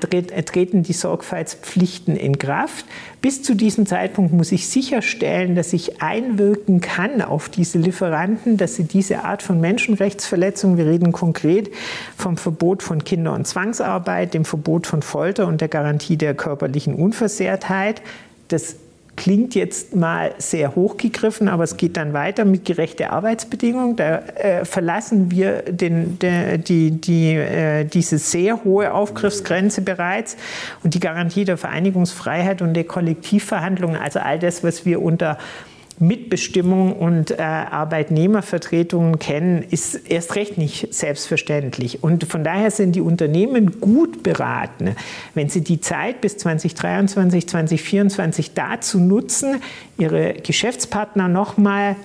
treten 0.00 0.82
die 0.82 0.92
Sorgfaltspflichten 0.92 2.16
in 2.16 2.38
Kraft. 2.38 2.86
Bis 3.20 3.42
zu 3.42 3.54
diesem 3.54 3.86
Zeitpunkt 3.86 4.32
muss 4.32 4.52
ich 4.52 4.68
sicherstellen, 4.68 5.54
dass 5.54 5.72
ich 5.72 6.02
einwirken 6.02 6.80
kann 6.80 7.22
auf 7.22 7.48
diese 7.48 7.78
Lieferanten, 7.78 8.56
dass 8.56 8.76
sie 8.76 8.84
diese 8.84 9.24
Art 9.24 9.42
von 9.42 9.60
Menschenrechtsverletzung, 9.60 10.76
wir 10.76 10.86
reden 10.86 11.12
konkret 11.12 11.70
vom 12.16 12.36
Verbot 12.36 12.82
von 12.82 13.04
Kinder- 13.04 13.34
und 13.34 13.46
Zwangsarbeit, 13.46 14.34
dem 14.34 14.44
Verbot 14.44 14.86
von 14.86 15.02
Folter 15.02 15.46
und 15.46 15.60
der 15.60 15.68
Garantie 15.68 16.16
der 16.16 16.34
körperlichen 16.34 16.94
Unversehrtheit, 16.94 18.02
das 18.48 18.76
klingt 19.22 19.54
jetzt 19.54 19.94
mal 19.94 20.34
sehr 20.38 20.74
hochgegriffen, 20.74 21.48
aber 21.48 21.62
es 21.62 21.76
geht 21.76 21.96
dann 21.96 22.12
weiter 22.12 22.44
mit 22.44 22.64
gerechte 22.64 23.10
Arbeitsbedingungen. 23.10 23.94
Da 23.94 24.18
äh, 24.18 24.64
verlassen 24.64 25.30
wir 25.30 25.62
den, 25.62 26.18
der, 26.18 26.58
die, 26.58 26.90
die, 26.90 27.34
äh, 27.36 27.84
diese 27.84 28.18
sehr 28.18 28.64
hohe 28.64 28.92
Aufgriffsgrenze 28.92 29.82
bereits 29.82 30.36
und 30.82 30.94
die 30.94 30.98
Garantie 30.98 31.44
der 31.44 31.56
Vereinigungsfreiheit 31.56 32.62
und 32.62 32.74
der 32.74 32.82
Kollektivverhandlungen, 32.82 33.94
also 33.94 34.18
all 34.18 34.40
das, 34.40 34.64
was 34.64 34.84
wir 34.84 35.00
unter 35.00 35.38
Mitbestimmung 36.02 36.94
und 36.94 37.30
äh, 37.30 37.36
Arbeitnehmervertretungen 37.42 39.20
kennen, 39.20 39.62
ist 39.62 39.94
erst 40.10 40.34
recht 40.34 40.58
nicht 40.58 40.92
selbstverständlich. 40.92 42.02
Und 42.02 42.24
von 42.24 42.42
daher 42.42 42.72
sind 42.72 42.96
die 42.96 43.00
Unternehmen 43.00 43.80
gut 43.80 44.24
beraten, 44.24 44.96
wenn 45.34 45.48
sie 45.48 45.62
die 45.62 45.80
Zeit 45.80 46.20
bis 46.20 46.36
2023, 46.38 47.48
2024 47.48 48.52
dazu 48.52 48.98
nutzen, 48.98 49.62
ihre 49.96 50.34
Geschäftspartner 50.34 51.28
nochmal 51.28 51.96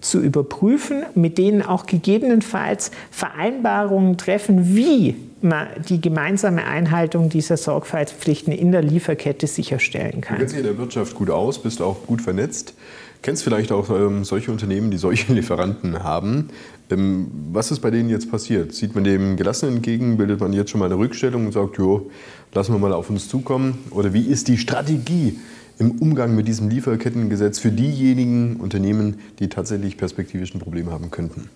zu 0.00 0.20
überprüfen, 0.20 1.04
mit 1.14 1.38
denen 1.38 1.62
auch 1.62 1.86
gegebenenfalls 1.86 2.90
Vereinbarungen 3.10 4.16
treffen, 4.16 4.76
wie 4.76 5.16
man 5.40 5.68
die 5.88 6.00
gemeinsame 6.00 6.64
Einhaltung 6.64 7.28
dieser 7.28 7.56
Sorgfaltspflichten 7.56 8.52
in 8.52 8.72
der 8.72 8.82
Lieferkette 8.82 9.46
sicherstellen 9.46 10.20
kann. 10.20 10.36
Du 10.36 10.40
kennst 10.40 10.54
dich 10.54 10.60
in 10.60 10.66
der 10.66 10.78
Wirtschaft 10.78 11.14
gut 11.14 11.30
aus, 11.30 11.62
bist 11.62 11.80
auch 11.80 12.06
gut 12.06 12.22
vernetzt. 12.22 12.74
Kennst 13.22 13.42
vielleicht 13.42 13.72
auch 13.72 13.90
ähm, 13.90 14.24
solche 14.24 14.52
Unternehmen, 14.52 14.90
die 14.90 14.96
solche 14.96 15.32
Lieferanten 15.34 16.02
haben. 16.02 16.48
Ähm, 16.90 17.30
was 17.52 17.70
ist 17.70 17.80
bei 17.80 17.90
denen 17.90 18.08
jetzt 18.10 18.30
passiert? 18.30 18.74
Sieht 18.74 18.94
man 18.94 19.04
dem 19.04 19.36
gelassen 19.36 19.68
entgegen? 19.68 20.16
Bildet 20.16 20.40
man 20.40 20.52
jetzt 20.52 20.70
schon 20.70 20.80
mal 20.80 20.86
eine 20.86 20.96
Rückstellung 20.98 21.46
und 21.46 21.52
sagt, 21.52 21.78
jo, 21.78 22.10
lassen 22.54 22.72
wir 22.72 22.78
mal 22.78 22.92
auf 22.92 23.10
uns 23.10 23.28
zukommen? 23.28 23.78
Oder 23.90 24.12
wie 24.12 24.22
ist 24.22 24.48
die 24.48 24.58
Strategie 24.58 25.38
im 25.78 25.92
Umgang 25.92 26.34
mit 26.34 26.48
diesem 26.48 26.68
Lieferkettengesetz 26.68 27.58
für 27.58 27.70
diejenigen 27.70 28.56
Unternehmen, 28.56 29.18
die 29.38 29.48
tatsächlich 29.48 29.96
perspektivisch 29.96 30.54
ein 30.54 30.60
Problem 30.60 30.90
haben 30.90 31.10
könnten? 31.10 31.48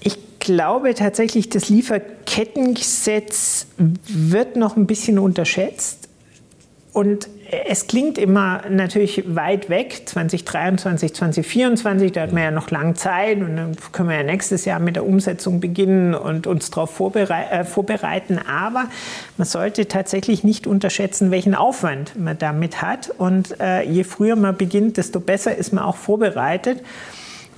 Ich 0.00 0.18
glaube 0.38 0.94
tatsächlich, 0.94 1.48
das 1.48 1.68
Lieferkettengesetz 1.68 3.66
wird 3.76 4.56
noch 4.56 4.76
ein 4.76 4.86
bisschen 4.86 5.18
unterschätzt. 5.18 6.08
Und 6.92 7.28
es 7.50 7.88
klingt 7.88 8.16
immer 8.16 8.62
natürlich 8.68 9.34
weit 9.34 9.68
weg, 9.68 10.02
2023, 10.06 11.14
2024, 11.14 12.12
da 12.12 12.22
hat 12.22 12.32
man 12.32 12.42
ja 12.42 12.50
noch 12.50 12.70
lange 12.70 12.94
Zeit 12.94 13.38
und 13.38 13.56
dann 13.56 13.76
können 13.92 14.08
wir 14.08 14.16
ja 14.16 14.22
nächstes 14.22 14.64
Jahr 14.64 14.78
mit 14.78 14.96
der 14.96 15.04
Umsetzung 15.04 15.58
beginnen 15.58 16.14
und 16.14 16.46
uns 16.46 16.70
darauf 16.70 16.90
vorberei 16.90 17.44
äh, 17.44 17.64
vorbereiten. 17.64 18.38
Aber 18.38 18.86
man 19.36 19.46
sollte 19.46 19.88
tatsächlich 19.88 20.44
nicht 20.44 20.66
unterschätzen, 20.66 21.30
welchen 21.30 21.54
Aufwand 21.54 22.18
man 22.18 22.38
damit 22.38 22.82
hat. 22.82 23.10
Und 23.10 23.60
äh, 23.60 23.82
je 23.82 24.04
früher 24.04 24.36
man 24.36 24.56
beginnt, 24.56 24.96
desto 24.96 25.18
besser 25.18 25.56
ist 25.56 25.72
man 25.72 25.82
auch 25.82 25.96
vorbereitet. 25.96 26.82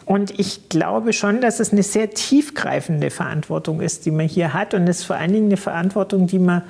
Und 0.05 0.39
ich 0.39 0.69
glaube 0.69 1.13
schon, 1.13 1.41
dass 1.41 1.61
es 1.61 1.73
eine 1.73 1.83
sehr 1.83 2.11
tiefgreifende 2.11 3.11
Verantwortung 3.11 3.81
ist, 3.81 4.07
die 4.07 4.11
man 4.11 4.27
hier 4.27 4.53
hat. 4.53 4.75
Und 4.75 4.89
es 4.89 5.01
ist 5.01 5.05
vor 5.05 5.17
allen 5.17 5.33
Dingen 5.33 5.47
eine 5.47 5.57
Verantwortung, 5.57 6.27
die 6.27 6.39
man 6.39 6.63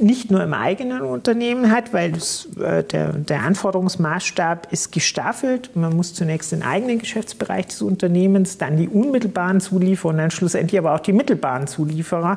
nicht 0.00 0.30
nur 0.30 0.42
im 0.42 0.54
eigenen 0.54 1.02
Unternehmen 1.02 1.70
hat, 1.70 1.92
weil 1.92 2.12
das, 2.12 2.48
äh, 2.56 2.82
der, 2.84 3.12
der, 3.12 3.42
Anforderungsmaßstab 3.42 4.72
ist 4.72 4.92
gestaffelt. 4.92 5.76
Man 5.76 5.94
muss 5.94 6.14
zunächst 6.14 6.52
den 6.52 6.62
eigenen 6.62 6.98
Geschäftsbereich 6.98 7.66
des 7.66 7.82
Unternehmens, 7.82 8.58
dann 8.58 8.76
die 8.76 8.88
unmittelbaren 8.88 9.60
Zulieferer 9.60 10.10
und 10.10 10.18
dann 10.18 10.30
schlussendlich 10.30 10.78
aber 10.78 10.94
auch 10.94 11.00
die 11.00 11.12
mittelbaren 11.12 11.66
Zulieferer 11.66 12.36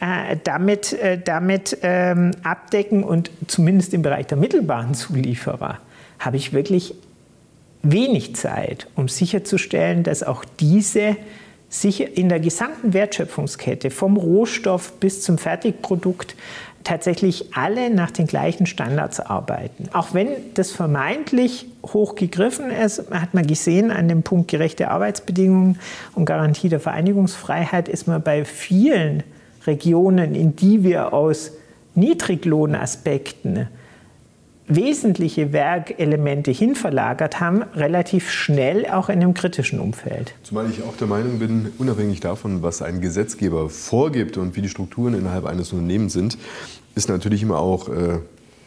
äh, 0.00 0.36
damit, 0.44 0.92
äh, 0.94 1.18
damit 1.22 1.78
ähm, 1.82 2.32
abdecken. 2.42 3.04
Und 3.04 3.30
zumindest 3.46 3.94
im 3.94 4.02
Bereich 4.02 4.26
der 4.26 4.38
mittelbaren 4.38 4.94
Zulieferer 4.94 5.78
habe 6.18 6.36
ich 6.36 6.52
wirklich 6.52 6.94
wenig 7.82 8.34
Zeit, 8.34 8.86
um 8.96 9.08
sicherzustellen, 9.08 10.02
dass 10.02 10.22
auch 10.22 10.44
diese 10.58 11.16
sich 11.68 12.16
in 12.16 12.28
der 12.28 12.40
gesamten 12.40 12.92
Wertschöpfungskette 12.92 13.90
vom 13.90 14.16
Rohstoff 14.16 14.92
bis 15.00 15.22
zum 15.22 15.38
Fertigprodukt 15.38 16.36
tatsächlich 16.84 17.56
alle 17.56 17.90
nach 17.90 18.10
den 18.10 18.26
gleichen 18.26 18.66
Standards 18.66 19.18
arbeiten. 19.18 19.88
Auch 19.92 20.14
wenn 20.14 20.28
das 20.54 20.70
vermeintlich 20.70 21.66
hoch 21.82 22.14
gegriffen 22.14 22.70
ist, 22.70 23.10
hat 23.10 23.34
man 23.34 23.46
gesehen, 23.46 23.90
an 23.90 24.08
dem 24.08 24.22
Punkt 24.22 24.50
gerechte 24.50 24.90
Arbeitsbedingungen 24.90 25.78
und 26.14 26.26
Garantie 26.26 26.68
der 26.68 26.80
Vereinigungsfreiheit 26.80 27.88
ist 27.88 28.06
man 28.06 28.22
bei 28.22 28.44
vielen 28.44 29.22
Regionen, 29.66 30.34
in 30.34 30.56
die 30.56 30.84
wir 30.84 31.12
aus 31.12 31.52
Niedriglohnaspekten 31.94 33.68
wesentliche 34.66 35.52
Werkelemente 35.52 36.50
hinverlagert 36.50 37.40
haben, 37.40 37.62
relativ 37.74 38.30
schnell 38.30 38.86
auch 38.86 39.08
in 39.08 39.20
einem 39.20 39.34
kritischen 39.34 39.78
Umfeld. 39.78 40.34
Zumal 40.42 40.70
ich 40.70 40.82
auch 40.82 40.96
der 40.96 41.06
Meinung 41.06 41.38
bin, 41.38 41.72
unabhängig 41.78 42.20
davon, 42.20 42.62
was 42.62 42.80
ein 42.80 43.00
Gesetzgeber 43.00 43.68
vorgibt 43.68 44.38
und 44.38 44.56
wie 44.56 44.62
die 44.62 44.68
Strukturen 44.68 45.14
innerhalb 45.14 45.44
eines 45.44 45.72
Unternehmens 45.72 46.14
sind, 46.14 46.38
ist 46.94 47.08
natürlich 47.08 47.42
immer 47.42 47.58
auch 47.58 47.88
äh, 47.88 48.18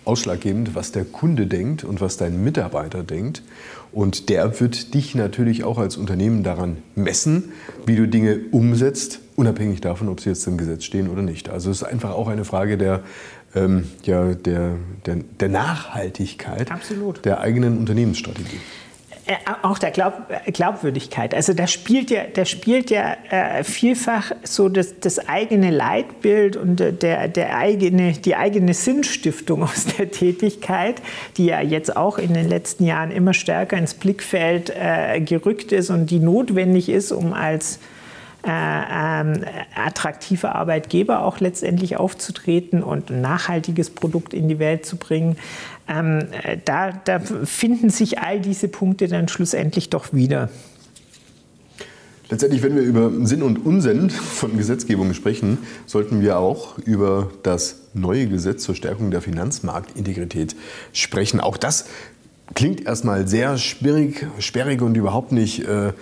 ausschlaggebend, 0.08 0.74
was 0.74 0.92
der 0.92 1.04
Kunde 1.04 1.48
denkt 1.48 1.84
und 1.84 2.00
was 2.00 2.18
dein 2.18 2.44
Mitarbeiter 2.44 3.04
denkt. 3.04 3.44
Und 3.92 4.30
der 4.30 4.60
wird 4.60 4.94
dich 4.94 5.16
natürlich 5.16 5.64
auch 5.64 5.78
als 5.78 5.98
Unternehmen 5.98 6.44
daran 6.44 6.78
messen, 6.96 7.52
wie 7.86 7.96
du 7.96 8.08
Dinge 8.08 8.40
umsetzt, 8.52 9.20
unabhängig 9.36 9.82
davon, 9.82 10.10
ob 10.10 10.22
sie 10.22 10.30
jetzt 10.30 10.48
im 10.48 10.58
Gesetz 10.58 10.84
stehen 10.84 11.10
oder 11.10 11.22
nicht. 11.22 11.50
Also 11.50 11.70
es 11.70 11.82
ist 11.82 11.84
einfach 11.84 12.12
auch 12.12 12.28
eine 12.28 12.46
Frage 12.46 12.78
der 12.78 13.04
ähm, 13.56 13.90
ja, 14.04 14.34
der, 14.34 14.76
der, 15.06 15.16
der 15.40 15.50
Nachhaltigkeit 15.50 16.72
Absolut. 16.72 17.24
der 17.26 17.40
eigenen 17.40 17.78
Unternehmensstrategie. 17.78 18.60
Äh, 19.26 19.36
auch 19.62 19.78
der 19.78 19.92
Glaub, 19.92 20.14
Glaubwürdigkeit. 20.54 21.34
Also 21.34 21.54
da 21.54 21.68
spielt 21.68 22.10
ja, 22.10 22.22
da 22.34 22.46
spielt 22.46 22.90
ja 22.90 23.18
äh, 23.30 23.64
vielfach 23.66 24.32
so 24.44 24.70
das, 24.70 25.00
das, 25.02 25.28
eigene 25.28 25.70
Leitbild 25.70 26.56
und 26.56 26.78
der, 26.80 27.28
der 27.28 27.58
eigene, 27.58 28.14
die 28.14 28.38
eigene 28.38 28.74
Sinnstiftung 28.74 29.64
aus 29.64 29.86
der 29.98 30.12
Tätigkeit, 30.12 31.02
die 31.36 31.48
ja 31.48 31.60
jetzt 31.60 31.98
auch 31.98 32.18
in 32.18 32.34
den 32.34 32.48
letzten 32.48 32.86
Jahren 32.86 33.12
immer 33.12 33.34
stärker 33.34 33.78
ins 33.78 33.96
Blickfeld 33.96 34.70
äh, 34.70 35.20
gerückt 35.20 35.74
ist 35.74 35.90
und 35.90 36.10
die 36.10 36.20
notwendig 36.20 36.88
ist, 36.88 37.12
um 37.12 37.34
als 37.34 37.78
äh, 37.78 37.80
attraktive 38.52 40.56
Arbeitgeber 40.56 41.24
auch 41.24 41.40
letztendlich 41.40 41.98
aufzutreten 41.98 42.84
und 42.84 43.10
ein 43.10 43.22
nachhaltiges 43.22 43.90
Produkt 43.90 44.34
in 44.34 44.48
die 44.48 44.60
Welt 44.60 44.86
zu 44.86 44.98
bringen. 44.98 45.38
Ähm, 45.88 46.26
da, 46.66 46.92
da 46.92 47.20
finden 47.20 47.90
sich 47.90 48.20
all 48.20 48.40
diese 48.40 48.68
Punkte 48.68 49.08
dann 49.08 49.28
schlussendlich 49.28 49.90
doch 49.90 50.14
wieder. 50.14 50.50
Letztendlich, 52.30 52.62
wenn 52.62 52.76
wir 52.76 52.82
über 52.82 53.10
Sinn 53.26 53.42
und 53.42 53.66
Unsinn 53.66 54.10
von 54.10 54.58
Gesetzgebung 54.58 55.14
sprechen, 55.14 55.60
sollten 55.86 56.20
wir 56.20 56.40
auch 56.40 56.78
über 56.80 57.32
das 57.44 57.84
neue 57.94 58.28
Gesetz 58.28 58.64
zur 58.64 58.76
Stärkung 58.76 59.12
der 59.12 59.22
Finanzmarktintegrität 59.22 60.58
sprechen. 60.92 61.40
Auch 61.40 61.56
das 61.56 61.86
klingt 62.54 62.86
erstmal 62.86 63.30
sehr 63.30 63.58
sperrig, 63.58 64.28
sperrig 64.40 64.82
und 64.82 64.98
überhaupt 64.98 65.32
nicht 65.32 65.66
äh, 65.66 65.94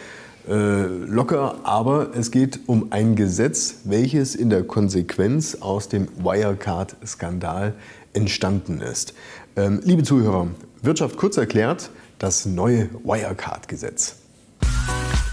äh, 0.48 0.84
locker, 0.84 1.60
aber 1.64 2.16
es 2.16 2.32
geht 2.32 2.60
um 2.68 2.92
ein 2.92 3.16
Gesetz, 3.16 3.76
welches 3.84 4.36
in 4.36 4.50
der 4.50 4.64
Konsequenz 4.64 5.56
aus 5.56 5.90
dem 5.90 6.08
Wirecard-Skandal 6.18 7.74
entstanden 8.14 8.82
ist. 8.82 9.14
Ähm, 9.56 9.82
liebe 9.84 10.04
Zuhörer, 10.04 10.48
Wirtschaft 10.82 11.18
kurz 11.18 11.38
erklärt, 11.38 11.90
das 12.20 12.46
neue 12.46 12.90
Wirecard-Gesetz. 13.04 14.18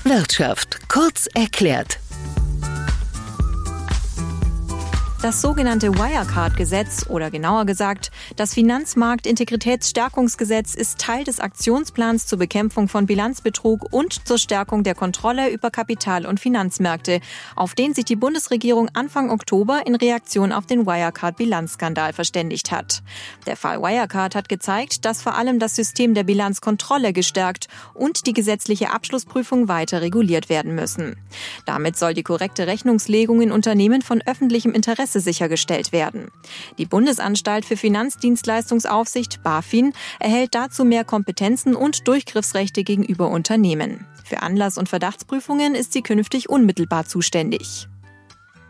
Wirtschaft 0.04 0.88
kurz 0.88 1.28
erklärt. 1.34 1.98
Das 5.22 5.40
sogenannte 5.40 5.94
Wirecard-Gesetz 5.94 7.06
oder 7.08 7.30
genauer 7.30 7.64
gesagt 7.64 8.10
das 8.34 8.54
Finanzmarktintegritätsstärkungsgesetz 8.54 10.74
ist 10.74 10.98
Teil 10.98 11.22
des 11.22 11.38
Aktionsplans 11.38 12.26
zur 12.26 12.40
Bekämpfung 12.40 12.88
von 12.88 13.06
Bilanzbetrug 13.06 13.86
und 13.92 14.26
zur 14.26 14.38
Stärkung 14.38 14.82
der 14.82 14.96
Kontrolle 14.96 15.50
über 15.50 15.70
Kapital- 15.70 16.26
und 16.26 16.40
Finanzmärkte, 16.40 17.20
auf 17.54 17.76
den 17.76 17.94
sich 17.94 18.04
die 18.04 18.16
Bundesregierung 18.16 18.88
Anfang 18.94 19.30
Oktober 19.30 19.86
in 19.86 19.94
Reaktion 19.94 20.50
auf 20.50 20.66
den 20.66 20.86
Wirecard-Bilanzskandal 20.86 22.12
verständigt 22.12 22.72
hat. 22.72 23.04
Der 23.46 23.56
Fall 23.56 23.80
Wirecard 23.80 24.34
hat 24.34 24.48
gezeigt, 24.48 25.04
dass 25.04 25.22
vor 25.22 25.36
allem 25.36 25.60
das 25.60 25.76
System 25.76 26.14
der 26.14 26.24
Bilanzkontrolle 26.24 27.12
gestärkt 27.12 27.68
und 27.94 28.26
die 28.26 28.32
gesetzliche 28.32 28.90
Abschlussprüfung 28.90 29.68
weiter 29.68 30.00
reguliert 30.00 30.48
werden 30.48 30.74
müssen. 30.74 31.14
Damit 31.64 31.96
soll 31.96 32.12
die 32.12 32.24
korrekte 32.24 32.66
Rechnungslegung 32.66 33.40
in 33.40 33.52
Unternehmen 33.52 34.02
von 34.02 34.20
öffentlichem 34.20 34.72
Interesse 34.72 35.11
Prozesse 35.12 35.20
sichergestellt 35.20 35.92
werden. 35.92 36.28
Die 36.78 36.86
Bundesanstalt 36.86 37.64
für 37.64 37.76
Finanzdienstleistungsaufsicht 37.76 39.42
BaFin 39.42 39.92
erhält 40.18 40.54
dazu 40.54 40.84
mehr 40.84 41.04
Kompetenzen 41.04 41.74
und 41.74 42.08
Durchgriffsrechte 42.08 42.82
gegenüber 42.82 43.28
Unternehmen. 43.28 44.06
Für 44.24 44.42
Anlass- 44.42 44.78
und 44.78 44.88
Verdachtsprüfungen 44.88 45.74
ist 45.74 45.92
sie 45.92 46.02
künftig 46.02 46.48
unmittelbar 46.48 47.04
zuständig. 47.04 47.88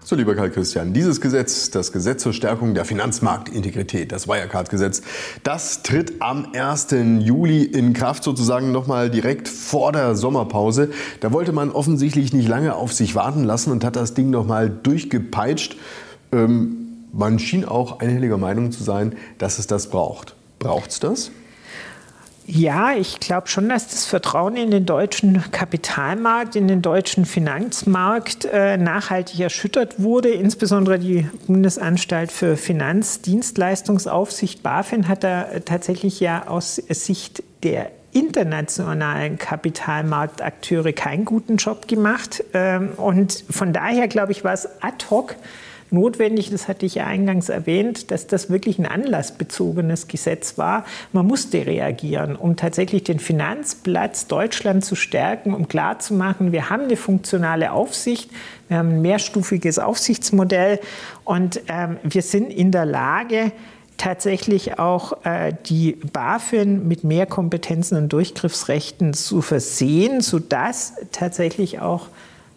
So, 0.04 0.16
lieber 0.16 0.34
Karl 0.34 0.50
Christian, 0.50 0.92
dieses 0.92 1.20
Gesetz, 1.20 1.70
das 1.70 1.92
Gesetz 1.92 2.24
zur 2.24 2.32
Stärkung 2.32 2.74
der 2.74 2.84
Finanzmarktintegrität, 2.84 4.10
das 4.10 4.26
Wirecard-Gesetz, 4.26 5.02
das 5.44 5.84
tritt 5.84 6.20
am 6.20 6.48
1. 6.54 6.88
Juli 7.20 7.62
in 7.62 7.92
Kraft, 7.92 8.24
sozusagen 8.24 8.72
nochmal 8.72 9.10
direkt 9.10 9.48
vor 9.48 9.92
der 9.92 10.16
Sommerpause. 10.16 10.90
Da 11.20 11.32
wollte 11.32 11.52
man 11.52 11.70
offensichtlich 11.70 12.32
nicht 12.32 12.48
lange 12.48 12.74
auf 12.74 12.92
sich 12.92 13.14
warten 13.14 13.44
lassen 13.44 13.70
und 13.70 13.84
hat 13.84 13.94
das 13.94 14.14
Ding 14.14 14.30
nochmal 14.30 14.70
durchgepeitscht. 14.70 15.76
Ähm, 16.32 17.06
man 17.12 17.38
schien 17.38 17.64
auch 17.64 18.00
einhelliger 18.00 18.38
Meinung 18.38 18.72
zu 18.72 18.82
sein, 18.82 19.14
dass 19.38 19.58
es 19.58 19.66
das 19.66 19.90
braucht. 19.90 20.34
Braucht 20.58 20.90
es 20.90 21.00
das? 21.00 21.30
Ja, 22.44 22.92
ich 22.92 23.20
glaube 23.20 23.46
schon, 23.46 23.68
dass 23.68 23.86
das 23.86 24.04
Vertrauen 24.04 24.56
in 24.56 24.72
den 24.72 24.84
deutschen 24.84 25.44
Kapitalmarkt, 25.52 26.56
in 26.56 26.66
den 26.66 26.82
deutschen 26.82 27.24
Finanzmarkt 27.24 28.46
äh, 28.46 28.76
nachhaltig 28.76 29.38
erschüttert 29.38 30.02
wurde. 30.02 30.30
Insbesondere 30.30 30.98
die 30.98 31.28
Bundesanstalt 31.46 32.32
für 32.32 32.56
Finanzdienstleistungsaufsicht 32.56 34.64
BaFin 34.64 35.06
hat 35.06 35.22
da 35.22 35.46
tatsächlich 35.64 36.18
ja 36.18 36.48
aus 36.48 36.76
Sicht 36.76 37.44
der 37.62 37.92
internationalen 38.10 39.38
Kapitalmarktakteure 39.38 40.92
keinen 40.92 41.24
guten 41.24 41.58
Job 41.58 41.86
gemacht. 41.86 42.42
Ähm, 42.54 42.88
und 42.96 43.44
von 43.50 43.72
daher, 43.72 44.08
glaube 44.08 44.32
ich, 44.32 44.42
war 44.42 44.52
es 44.52 44.68
ad 44.82 45.06
hoc 45.10 45.36
notwendig, 45.92 46.50
das 46.50 46.68
hatte 46.68 46.86
ich 46.86 46.96
ja 46.96 47.06
eingangs 47.06 47.48
erwähnt, 47.48 48.10
dass 48.10 48.26
das 48.26 48.50
wirklich 48.50 48.78
ein 48.78 48.86
anlassbezogenes 48.86 50.08
Gesetz 50.08 50.58
war. 50.58 50.84
Man 51.12 51.26
musste 51.26 51.66
reagieren, 51.66 52.36
um 52.36 52.56
tatsächlich 52.56 53.04
den 53.04 53.18
Finanzplatz 53.18 54.26
Deutschland 54.26 54.84
zu 54.84 54.94
stärken, 54.94 55.54
um 55.54 55.68
klarzumachen, 55.68 56.52
wir 56.52 56.70
haben 56.70 56.84
eine 56.84 56.96
funktionale 56.96 57.72
Aufsicht, 57.72 58.30
wir 58.68 58.78
haben 58.78 58.90
ein 58.90 59.02
mehrstufiges 59.02 59.78
Aufsichtsmodell 59.78 60.80
und 61.24 61.60
ähm, 61.68 61.98
wir 62.02 62.22
sind 62.22 62.52
in 62.52 62.72
der 62.72 62.86
Lage, 62.86 63.52
tatsächlich 64.02 64.80
auch 64.80 65.24
äh, 65.24 65.52
die 65.66 65.92
BaFin 65.92 66.88
mit 66.88 67.04
mehr 67.04 67.24
Kompetenzen 67.24 67.96
und 67.96 68.12
Durchgriffsrechten 68.12 69.14
zu 69.14 69.42
versehen, 69.42 70.20
sodass 70.20 70.94
tatsächlich 71.12 71.80
auch 71.80 72.08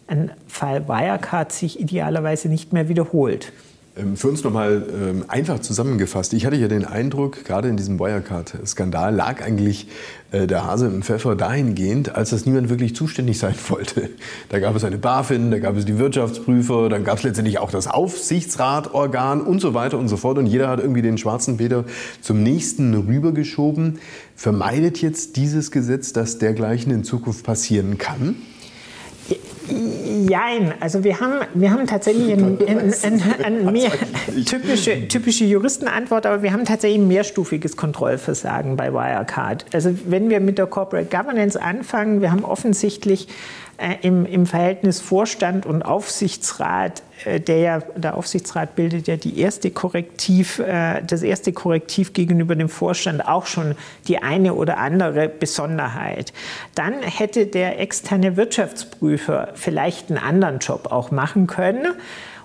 ein 0.07 0.31
Fall 0.47 0.87
Wirecard 0.87 1.51
sich 1.51 1.79
idealerweise 1.79 2.49
nicht 2.49 2.73
mehr 2.73 2.89
wiederholt. 2.89 3.51
Ähm, 3.97 4.17
für 4.17 4.27
uns 4.27 4.43
nochmal 4.43 4.85
ähm, 4.89 5.25
einfach 5.29 5.59
zusammengefasst. 5.59 6.33
Ich 6.33 6.45
hatte 6.45 6.57
ja 6.57 6.67
den 6.67 6.83
Eindruck, 6.83 7.45
gerade 7.45 7.69
in 7.69 7.77
diesem 7.77 7.97
Wirecard-Skandal 7.99 9.15
lag 9.15 9.41
eigentlich 9.41 9.87
äh, 10.31 10.47
der 10.47 10.65
Hase 10.65 10.87
im 10.87 11.01
Pfeffer 11.01 11.35
dahingehend, 11.35 12.13
als 12.13 12.31
das 12.31 12.45
niemand 12.45 12.69
wirklich 12.69 12.93
zuständig 12.93 13.39
sein 13.39 13.55
wollte. 13.69 14.09
Da 14.49 14.59
gab 14.59 14.75
es 14.75 14.83
eine 14.83 14.97
BaFin, 14.97 15.49
da 15.49 15.59
gab 15.59 15.77
es 15.77 15.85
die 15.85 15.97
Wirtschaftsprüfer, 15.97 16.89
dann 16.89 17.05
gab 17.05 17.19
es 17.19 17.23
letztendlich 17.23 17.59
auch 17.59 17.71
das 17.71 17.87
Aufsichtsratorgan 17.87 19.41
und 19.41 19.61
so 19.61 19.73
weiter 19.73 19.97
und 19.97 20.09
so 20.09 20.17
fort. 20.17 20.37
Und 20.37 20.47
jeder 20.47 20.67
hat 20.67 20.81
irgendwie 20.81 21.01
den 21.01 21.17
schwarzen 21.17 21.55
Peter 21.55 21.85
zum 22.21 22.43
nächsten 22.43 22.93
rübergeschoben. 22.93 23.99
Vermeidet 24.35 25.01
jetzt 25.01 25.37
dieses 25.37 25.71
Gesetz, 25.71 26.11
dass 26.11 26.37
dergleichen 26.37 26.91
in 26.91 27.05
Zukunft 27.05 27.45
passieren 27.45 27.97
kann? 27.97 28.35
Jein, 29.67 30.73
also 30.79 31.03
wir 31.03 31.19
haben, 31.19 31.45
wir 31.53 31.71
haben 31.71 31.87
tatsächlich 31.87 32.33
eine 32.33 32.57
ein, 32.67 32.93
ein, 33.03 33.43
ein 33.43 33.65
mehr 33.71 33.91
typische, 34.45 35.07
typische 35.07 35.45
Juristenantwort, 35.45 36.25
aber 36.25 36.43
wir 36.43 36.53
haben 36.53 36.65
tatsächlich 36.65 37.01
ein 37.01 37.07
mehrstufiges 37.07 37.75
Kontrollversagen 37.75 38.75
bei 38.75 38.93
Wirecard. 38.93 39.65
Also 39.73 39.91
wenn 40.05 40.29
wir 40.29 40.39
mit 40.39 40.57
der 40.57 40.67
Corporate 40.67 41.09
Governance 41.09 41.59
anfangen, 41.59 42.21
wir 42.21 42.31
haben 42.31 42.43
offensichtlich 42.43 43.27
äh, 43.77 43.95
im, 44.01 44.25
im 44.25 44.45
Verhältnis 44.45 45.01
Vorstand 45.01 45.65
und 45.65 45.83
Aufsichtsrat, 45.83 47.03
äh, 47.25 47.39
der 47.39 47.57
ja, 47.57 47.79
der 47.95 48.15
Aufsichtsrat 48.15 48.75
bildet 48.75 49.07
ja 49.07 49.17
die 49.17 49.39
erste 49.39 49.71
Korrektiv, 49.71 50.59
äh, 50.59 51.01
das 51.05 51.23
erste 51.23 51.51
Korrektiv 51.51 52.13
gegenüber 52.13 52.55
dem 52.55 52.69
Vorstand 52.69 53.27
auch 53.27 53.45
schon 53.45 53.75
die 54.07 54.23
eine 54.23 54.53
oder 54.53 54.77
andere 54.77 55.27
Besonderheit. 55.27 56.31
Dann 56.73 57.01
hätte 57.03 57.47
der 57.47 57.79
externe 57.79 58.37
Wirtschaftsprüfer 58.37 59.49
vielleicht 59.55 60.09
einen 60.09 60.19
anderen 60.19 60.59
Job 60.59 60.91
auch 60.91 61.11
machen 61.11 61.47
können. 61.47 61.87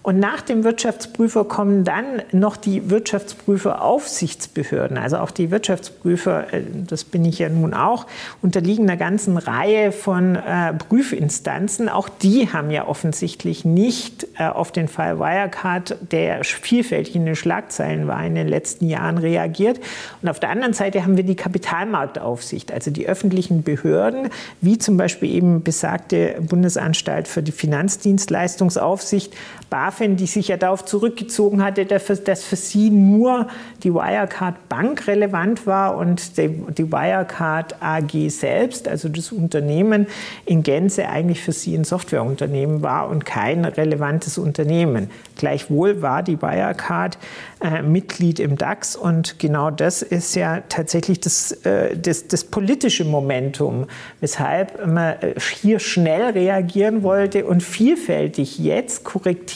Und 0.02 0.18
nach 0.18 0.40
dem 0.40 0.64
Wirtschaftsprüfer 0.64 1.44
kommen 1.44 1.84
dann 1.84 2.22
noch 2.32 2.56
die 2.56 2.88
Wirtschaftsprüferaufsichtsbehörden. 2.90 4.96
Also 4.96 5.18
auch 5.18 5.30
die 5.30 5.50
Wirtschaftsprüfer, 5.50 6.54
äh, 6.54 6.62
das 6.86 7.04
bin 7.04 7.22
ich 7.24 7.38
ja 7.38 7.50
nun 7.50 7.74
auch, 7.74 8.06
unterliegen 8.40 8.88
einer 8.88 8.96
ganzen 8.96 9.36
Reihe 9.36 9.92
von 9.92 10.36
äh, 10.36 10.72
Prüfinstanzen. 10.74 11.88
Auch 11.88 12.08
die 12.08 12.52
haben 12.52 12.70
ja 12.70 12.86
offensichtlich 12.88 13.64
nicht 13.64 14.28
äh, 14.38 14.46
auf 14.46 14.70
den 14.72 14.88
Fall 14.88 15.18
Wirecard, 15.18 15.96
der 16.10 16.44
vielfältig 16.44 17.14
in 17.14 17.26
den 17.26 17.36
Schlagzeilen 17.36 18.08
war, 18.08 18.24
in 18.24 18.34
den 18.34 18.48
letzten 18.48 18.88
Jahren 18.88 19.18
reagiert. 19.18 19.78
Und 20.22 20.30
auf 20.30 20.40
der 20.40 20.48
anderen 20.50 20.72
Seite 20.72 21.04
haben 21.04 21.18
wir 21.18 21.24
die 21.24 21.36
Kapitalmarktaufsicht, 21.36 22.72
also 22.72 22.90
die 22.90 23.06
öffentlichen 23.06 23.62
Behörden, 23.62 24.30
wie 24.60 24.78
zum 24.78 24.96
Beispiel 24.96 25.30
eben 25.30 25.62
besagte 25.62 26.36
Bundesanstalt 26.40 27.28
für 27.28 27.42
die 27.42 27.52
Finanzdienstleistungsaufsicht, 27.52 29.34
BaFin, 29.70 30.16
die 30.16 30.26
sich 30.26 30.48
ja 30.48 30.56
darauf 30.56 30.84
zurückgezogen 30.84 31.64
hatte, 31.64 31.86
dass 31.86 32.42
für 32.42 32.56
sie 32.56 32.90
nur 32.90 33.46
die 33.82 33.94
Wirecard 33.94 34.68
Bank 34.68 35.06
relevant 35.06 35.66
war 35.66 35.96
und 35.96 36.36
die, 36.36 36.92
Wirecard 36.92 37.80
AG 37.80 38.28
selbst, 38.28 38.88
also 38.88 39.08
das 39.08 39.32
Unternehmen 39.32 40.06
in 40.44 40.62
Gänze 40.62 41.08
eigentlich 41.08 41.40
für 41.40 41.52
sie 41.52 41.76
ein 41.76 41.84
Softwareunternehmen 41.84 42.82
war 42.82 43.08
und 43.08 43.24
kein 43.24 43.64
relevantes 43.64 44.38
Unternehmen. 44.38 45.10
Gleichwohl 45.36 46.02
war 46.02 46.22
die 46.22 46.42
Wirecard 46.42 47.16
äh, 47.62 47.82
Mitglied 47.82 48.40
im 48.40 48.56
DAX 48.56 48.96
und 48.96 49.38
genau 49.38 49.70
das 49.70 50.02
ist 50.02 50.34
ja 50.34 50.62
tatsächlich 50.68 51.20
das, 51.20 51.52
äh, 51.64 51.96
das, 51.96 52.26
das 52.26 52.44
politische 52.44 53.04
Momentum, 53.04 53.86
weshalb 54.20 54.86
man 54.86 55.14
äh, 55.20 55.34
hier 55.38 55.78
schnell 55.78 56.30
reagieren 56.30 57.02
wollte 57.02 57.46
und 57.46 57.62
vielfältig 57.62 58.58
jetzt 58.58 59.04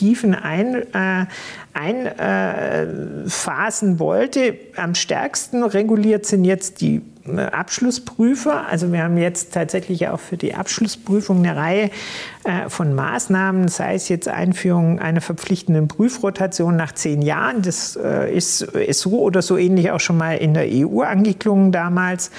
Korrektiven 0.05 0.35
ein, 0.35 0.75
äh, 0.93 1.25
einphasen 3.23 3.99
wollte. 3.99 4.57
Am 4.77 4.95
stärksten 4.95 5.65
reguliert 5.65 6.27
sind 6.27 6.45
jetzt 6.45 6.83
die 6.83 7.01
äh, 7.27 7.41
Abschlussprüfer. 7.41 8.67
Also 8.67 8.93
wir 8.93 9.03
haben 9.03 9.17
jetzt 9.17 9.55
tatsächlich 9.55 10.09
auch 10.09 10.21
für 10.21 10.37
die 10.37 10.55
Abschlussprüfung 10.55 11.39
eine 11.39 11.57
Reihe 11.57 11.91
äh, 12.45 12.69
von 12.69 12.95
Maßnahmen, 12.95 13.69
sei 13.69 13.95
es 13.95 14.11
jetzt 14.11 14.29
Einführung 14.29 14.99
einer 14.99 15.23
verpflichtenden 15.23 15.89
Prüfrotation 15.89 16.77
nach 16.77 16.93
zehn 16.93 17.23
Jahren. 17.23 17.63
Das 17.63 17.97
äh, 17.97 18.33
ist 18.35 18.59
so 18.59 19.21
oder 19.21 19.41
so 19.43 19.57
ähnlich 19.57 19.91
auch 19.91 20.01
schon 20.01 20.19
mal 20.19 20.37
in 20.37 20.55
der 20.55 20.67
EU 20.69 21.01
angeklungen 21.01 21.73
damals. 21.73 22.31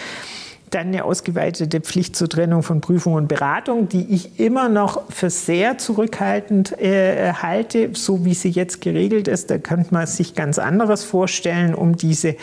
Dann 0.76 0.88
eine 0.88 1.06
ausgeweitete 1.06 1.80
Pflicht 1.80 2.18
zur 2.18 2.28
Trennung 2.28 2.62
von 2.62 2.82
Prüfung 2.82 3.14
und 3.14 3.30
Beratung, 3.30 3.88
die 3.88 4.14
ich 4.14 4.42
immer 4.42 4.68
noch 4.68 5.10
für 5.10 5.30
sehr 5.30 5.78
zurückhaltend 5.78 6.78
äh, 6.82 7.32
halte, 7.32 7.92
so 7.94 8.26
wie 8.26 8.34
sie 8.34 8.50
jetzt 8.50 8.82
geregelt 8.82 9.30
ist. 9.30 9.50
Da 9.50 9.58
könnte 9.58 9.94
man 9.94 10.06
sich 10.06 10.36
ganz 10.36 10.60
anderes 10.60 11.06
vorstellen, 11.06 11.76
um 11.76 11.96
diese 11.96 12.36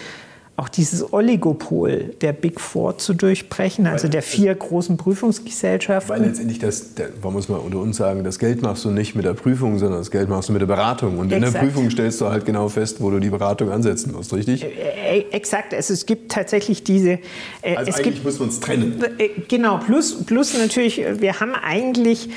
auch 0.56 0.68
dieses 0.68 1.12
Oligopol 1.12 2.14
der 2.20 2.34
Big 2.34 2.60
Four 2.60 2.98
zu 2.98 3.14
durchbrechen, 3.14 3.86
also 3.86 4.06
der 4.06 4.22
vier 4.22 4.54
großen 4.54 4.98
Prüfungsgesellschaften. 4.98 6.14
Weil 6.14 6.26
letztendlich, 6.26 6.58
das, 6.58 6.94
der, 6.94 7.08
man 7.22 7.32
muss 7.32 7.48
mal 7.48 7.56
unter 7.56 7.78
uns 7.78 7.96
sagen, 7.96 8.22
das 8.22 8.38
Geld 8.38 8.60
machst 8.60 8.84
du 8.84 8.90
nicht 8.90 9.14
mit 9.14 9.24
der 9.24 9.32
Prüfung, 9.32 9.78
sondern 9.78 10.00
das 10.00 10.10
Geld 10.10 10.28
machst 10.28 10.50
du 10.50 10.52
mit 10.52 10.60
der 10.60 10.66
Beratung. 10.66 11.18
Und 11.18 11.32
Exakt. 11.32 11.46
in 11.46 11.52
der 11.52 11.58
Prüfung 11.58 11.90
stellst 11.90 12.20
du 12.20 12.28
halt 12.28 12.44
genau 12.44 12.68
fest, 12.68 13.00
wo 13.00 13.10
du 13.10 13.18
die 13.18 13.30
Beratung 13.30 13.70
ansetzen 13.70 14.12
musst, 14.12 14.34
richtig? 14.34 14.62
Äh, 14.62 15.20
äh, 15.20 15.24
exakt, 15.30 15.72
also 15.72 15.94
es 15.94 16.04
gibt 16.04 16.30
tatsächlich 16.30 16.84
diese... 16.84 17.18
Äh, 17.62 17.76
also 17.76 17.90
eigentlich 17.90 18.04
gibt, 18.04 18.24
muss 18.24 18.38
man 18.38 18.50
es 18.50 18.60
trennen. 18.60 19.02
Genau, 19.48 19.78
plus, 19.78 20.22
plus 20.24 20.56
natürlich, 20.56 21.02
wir 21.18 21.40
haben 21.40 21.54
eigentlich 21.54 22.28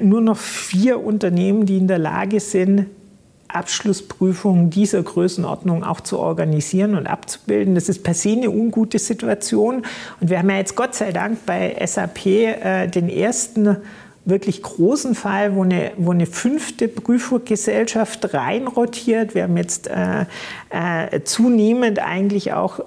nur 0.00 0.20
noch 0.20 0.38
vier 0.38 1.02
Unternehmen, 1.02 1.66
die 1.66 1.78
in 1.78 1.88
der 1.88 1.98
Lage 1.98 2.38
sind, 2.40 2.86
Abschlussprüfungen 3.54 4.70
dieser 4.70 5.02
Größenordnung 5.02 5.84
auch 5.84 6.00
zu 6.00 6.18
organisieren 6.18 6.94
und 6.94 7.06
abzubilden. 7.06 7.74
Das 7.74 7.88
ist 7.88 8.02
per 8.02 8.14
se 8.14 8.32
eine 8.32 8.50
ungute 8.50 8.98
Situation. 8.98 9.82
Und 10.20 10.30
wir 10.30 10.38
haben 10.38 10.50
ja 10.50 10.56
jetzt 10.56 10.76
Gott 10.76 10.94
sei 10.94 11.12
Dank 11.12 11.46
bei 11.46 11.76
SAP 11.84 12.26
äh, 12.26 12.86
den 12.88 13.08
ersten 13.08 13.76
wirklich 14.24 14.62
großen 14.62 15.14
Fall, 15.14 15.54
wo 15.54 15.62
eine, 15.62 15.92
wo 15.96 16.10
eine 16.10 16.26
fünfte 16.26 16.88
Prüfungsgesellschaft 16.88 18.32
reinrotiert. 18.32 19.34
Wir 19.34 19.44
haben 19.44 19.56
jetzt 19.56 19.88
äh, 19.88 20.24
äh, 20.70 21.22
zunehmend 21.24 21.98
eigentlich 21.98 22.52
auch 22.52 22.80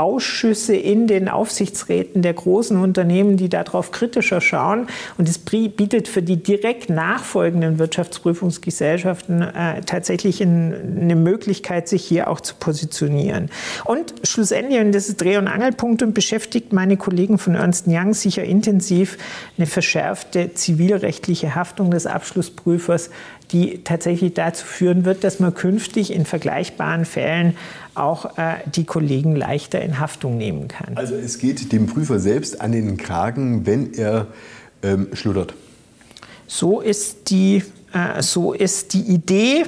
Prüfungsausschüsse 0.00 0.74
in 0.74 1.06
den 1.06 1.28
Aufsichtsräten 1.28 2.22
der 2.22 2.32
großen 2.32 2.80
Unternehmen, 2.80 3.36
die 3.36 3.48
darauf 3.48 3.92
kritischer 3.92 4.40
schauen. 4.40 4.86
Und 5.18 5.28
es 5.28 5.38
bietet 5.38 6.08
für 6.08 6.22
die 6.22 6.42
direkt 6.42 6.88
nachfolgenden 6.88 7.78
Wirtschaftsprüfungsgesellschaften 7.78 9.42
äh, 9.42 9.82
tatsächlich 9.82 10.40
in, 10.40 10.74
eine 11.02 11.16
Möglichkeit, 11.16 11.86
sich 11.88 12.04
hier 12.04 12.30
auch 12.30 12.40
zu 12.40 12.54
positionieren. 12.54 13.50
Und 13.84 14.14
schlussendlich, 14.24 14.80
und 14.80 14.92
das 14.92 15.08
ist 15.08 15.20
Dreh- 15.20 15.36
und 15.36 15.48
Angelpunkt, 15.48 16.02
und 16.02 16.14
beschäftigt 16.14 16.72
meine 16.72 16.96
Kollegen 16.96 17.38
von 17.38 17.54
Ernst 17.54 17.86
Young 17.86 18.14
sicher 18.14 18.44
intensiv 18.44 19.18
eine 19.58 19.66
verschärfte 19.66 20.54
zivilrechtliche 20.54 21.54
Haftung 21.54 21.90
des 21.90 22.06
Abschlussprüfers, 22.06 23.10
die 23.52 23.82
tatsächlich 23.84 24.34
dazu 24.34 24.64
führen 24.64 25.04
wird, 25.04 25.24
dass 25.24 25.40
man 25.40 25.54
künftig 25.54 26.12
in 26.12 26.24
vergleichbaren 26.24 27.04
Fällen 27.04 27.56
auch 27.94 28.38
äh, 28.38 28.56
die 28.74 28.84
Kollegen 28.84 29.36
leichter 29.36 29.80
in 29.80 29.98
Haftung 29.98 30.38
nehmen 30.38 30.68
kann. 30.68 30.96
Also 30.96 31.14
es 31.14 31.38
geht 31.38 31.72
dem 31.72 31.86
Prüfer 31.86 32.18
selbst 32.18 32.60
an 32.60 32.72
den 32.72 32.96
Kragen, 32.96 33.66
wenn 33.66 33.94
er 33.94 34.28
ähm, 34.82 35.08
schluddert. 35.12 35.54
So 36.46 36.80
ist 36.80 37.30
die, 37.30 37.62
äh, 37.92 38.22
so 38.22 38.52
ist 38.52 38.94
die 38.94 39.02
Idee 39.02 39.64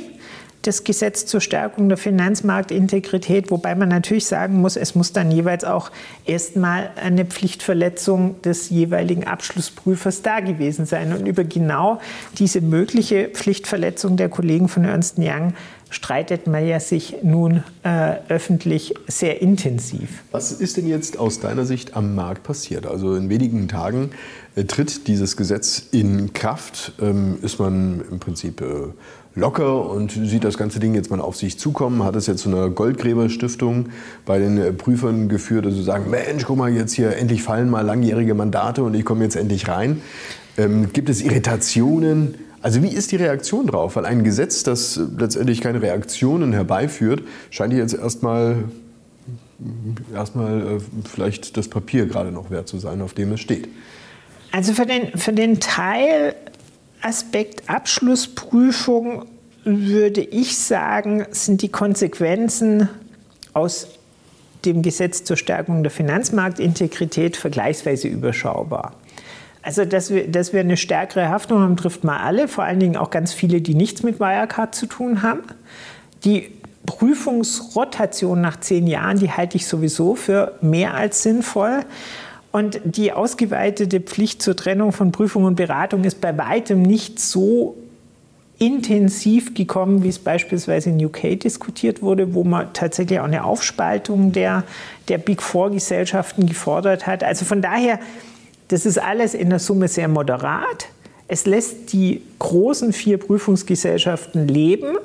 das 0.63 0.85
Gesetz 0.85 1.27
zur 1.27 1.41
Stärkung 1.41 1.89
der 1.89 1.99
Finanzmarktintegrität, 1.99 3.51
wobei 3.51 3.75
man 3.75 3.89
natürlich 3.89 4.27
sagen 4.27 4.61
muss, 4.61 4.77
es 4.77 4.95
muss 4.95 5.13
dann 5.13 5.31
jeweils 5.31 5.65
auch 5.65 5.91
erstmal 6.25 6.91
eine 7.03 7.25
Pflichtverletzung 7.25 8.41
des 8.43 8.71
jeweiligen 8.71 9.25
Abschlussprüfers 9.25 10.23
da 10.23 10.41
gewesen 10.41 10.87
sein. 10.87 11.13
Und 11.13 11.27
über 11.27 11.45
genau 11.45 12.01
diese 12.39 12.61
mögliche 12.61 13.29
Pflichtverletzung 13.29 14.17
der 14.17 14.29
Kollegen 14.29 14.69
von 14.69 14.85
Ernst 14.85 15.19
Young 15.19 15.55
streitet 15.93 16.47
man 16.47 16.67
ja 16.67 16.81
sich 16.81 17.17
nun 17.23 17.63
äh, 17.85 18.15
öffentlich 18.29 18.95
sehr 19.07 19.43
intensiv. 19.43 20.25
Was 20.33 20.51
ist 20.51 20.79
denn 20.79 20.89
jetzt 20.89 21.19
aus 21.19 21.39
deiner 21.39 21.67
Sicht 21.67 21.97
am 21.97 22.15
Markt 22.15 22.43
passiert? 22.43 22.87
Also 22.87 23.15
in 23.15 23.29
wenigen 23.29 23.69
Tagen 23.69 24.11
äh, 24.57 24.65
tritt 24.65 25.07
dieses 25.07 25.37
Gesetz 25.37 25.83
in 25.93 26.33
Kraft. 26.33 26.93
Ähm, 27.01 27.39
ist 27.43 27.59
man 27.59 28.03
im 28.11 28.19
Prinzip 28.19 28.63
äh, 28.63 28.89
locker 29.35 29.89
und 29.91 30.13
sieht 30.13 30.45
das 30.45 30.57
ganze 30.57 30.81
Ding 30.81 30.95
jetzt 30.95 31.11
mal 31.11 31.21
auf 31.21 31.37
sich 31.37 31.59
zukommen, 31.59 32.03
hat 32.05 32.17
es 32.17 32.27
jetzt 32.27 32.43
zu 32.43 32.49
einer 32.49 32.71
Goldgräberstiftung 32.71 33.91
bei 34.25 34.39
den 34.39 34.57
äh, 34.59 34.73
Prüfern 34.73 35.29
geführt, 35.29 35.67
also 35.67 35.83
sagen, 35.83 36.11
Mensch, 36.11 36.45
guck 36.45 36.57
mal, 36.57 36.73
jetzt 36.73 36.95
hier 36.95 37.17
endlich 37.17 37.43
fallen 37.43 37.71
mal 37.71 37.83
langjährige 37.83 38.35
Mandate 38.35 38.83
und 38.83 38.95
ich 38.95 39.05
komme 39.05 39.25
jetzt 39.25 39.37
endlich 39.37 39.69
rein. 39.69 40.01
Ähm, 40.57 40.93
gibt 40.93 41.11
es 41.11 41.23
Irritationen? 41.23 42.35
Also 42.63 42.83
wie 42.83 42.89
ist 42.89 43.13
die 43.13 43.17
Reaktion 43.17 43.67
drauf? 43.67 43.97
Weil 43.97 44.07
ein 44.07 44.23
Gesetz, 44.25 44.63
das 44.63 45.01
letztendlich 45.19 45.61
keine 45.61 45.83
Reaktionen 45.83 46.53
herbeiführt, 46.53 47.23
scheint 47.51 47.75
jetzt 47.75 47.95
erstmal 47.95 48.65
erstmal 50.15 50.61
äh, 50.61 50.81
vielleicht 51.05 51.57
das 51.57 51.69
Papier 51.69 52.07
gerade 52.07 52.33
noch 52.33 52.51
wert 52.51 52.69
zu 52.69 52.79
sein, 52.79 53.01
auf 53.01 53.15
dem 53.15 53.33
es 53.33 53.41
steht. 53.41 53.69
Also 54.51 54.73
für 54.73 54.87
den, 54.87 55.17
für 55.17 55.33
den 55.33 55.61
Teil 55.61 56.35
Aspekt 57.01 57.69
Abschlussprüfung 57.69 59.25
würde 59.65 60.21
ich 60.21 60.59
sagen, 60.59 61.27
sind 61.31 61.63
die 61.63 61.69
Konsequenzen 61.69 62.89
aus 63.53 63.89
dem 64.65 64.83
Gesetz 64.83 65.25
zur 65.25 65.37
Stärkung 65.37 65.83
der 65.83 65.91
Finanzmarktintegrität 65.91 67.37
vergleichsweise 67.37 68.09
überschaubar. 68.09 68.95
Also, 69.63 69.85
dass 69.85 70.11
wir, 70.11 70.27
dass 70.29 70.53
wir 70.53 70.61
eine 70.61 70.77
stärkere 70.77 71.29
Haftung 71.29 71.61
haben, 71.61 71.77
trifft 71.77 72.03
mal 72.03 72.19
alle, 72.19 72.49
vor 72.49 72.65
allen 72.65 72.81
Dingen 72.81 72.97
auch 72.97 73.11
ganz 73.11 73.33
viele, 73.33 73.61
die 73.61 73.75
nichts 73.75 74.03
mit 74.03 74.19
Wirecard 74.19 74.75
zu 74.75 74.87
tun 74.87 75.23
haben. 75.23 75.43
Die 76.25 76.51
Prüfungsrotation 76.87 78.41
nach 78.41 78.59
zehn 78.59 78.89
Jahren, 78.89 79.19
die 79.19 79.31
halte 79.31 79.57
ich 79.57 79.67
sowieso 79.67 80.17
für 80.17 80.59
mehr 80.61 80.95
als 80.95 81.23
sinnvoll. 81.23 81.85
Und 82.51 82.81
die 82.85 83.13
ausgeweitete 83.13 84.01
Pflicht 84.01 84.43
zur 84.43 84.57
Trennung 84.57 84.93
von 84.93 85.13
Prüfung 85.13 85.45
und 85.45 85.55
Beratung 85.55 86.05
ist 86.05 86.21
bei 86.21 86.37
weitem 86.37 86.83
nicht 86.83 87.19
so 87.19 87.77
intensiv 88.59 89.55
gekommen, 89.55 90.03
wie 90.03 90.09
es 90.09 90.19
beispielsweise 90.19 90.91
in 90.91 91.05
UK 91.05 91.41
diskutiert 91.41 92.03
wurde, 92.03 92.35
wo 92.35 92.45
man 92.45 92.73
tatsächlich 92.75 93.19
auch 93.21 93.25
eine 93.25 93.45
Aufspaltung 93.45 94.33
der, 94.33 94.65
der 95.09 95.19
Big 95.19 95.43
Four-Gesellschaften 95.43 96.47
gefordert 96.47 97.07
hat. 97.07 97.25
Also 97.25 97.45
von 97.45 97.63
daher, 97.63 97.99
das 98.73 98.87
ist 98.87 98.97
alles 98.97 99.35
in 99.35 99.51
der 99.51 99.59
Summe 99.59 99.87
sehr 99.87 100.09
moderat. 100.09 100.87
Es 101.29 101.45
lässt 101.45 101.93
die 101.93 102.23
großen 102.39 102.95
vier 102.95 103.19
Prüfungsgesellschaften 103.19 104.49
leben. 104.49 104.97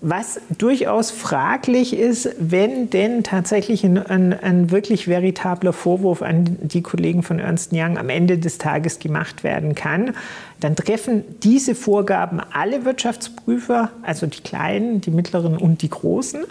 Was 0.00 0.40
durchaus 0.56 1.10
fraglich 1.10 1.94
ist, 1.94 2.30
wenn 2.38 2.88
denn 2.88 3.22
tatsächlich 3.22 3.84
ein, 3.84 3.98
ein, 3.98 4.32
ein, 4.32 4.70
wirklich 4.70 5.08
veritabler 5.08 5.74
Vorwurf 5.74 6.22
an 6.22 6.56
die 6.62 6.82
Kollegen 6.82 7.22
von 7.22 7.38
Ernst 7.38 7.72
Young 7.74 7.98
am 7.98 8.08
Ende 8.08 8.38
des 8.38 8.56
Tages 8.56 8.98
gemacht 8.98 9.44
werden 9.44 9.74
kann, 9.74 10.14
dann 10.60 10.74
treffen 10.74 11.22
diese 11.42 11.74
Vorgaben 11.74 12.40
alle 12.52 12.86
Wirtschaftsprüfer, 12.86 13.90
also 14.02 14.26
die 14.26 14.40
Kleinen, 14.40 15.02
die 15.02 15.10
Mittleren 15.10 15.58
und 15.58 15.82
die 15.82 15.90
Großen. 15.90 16.44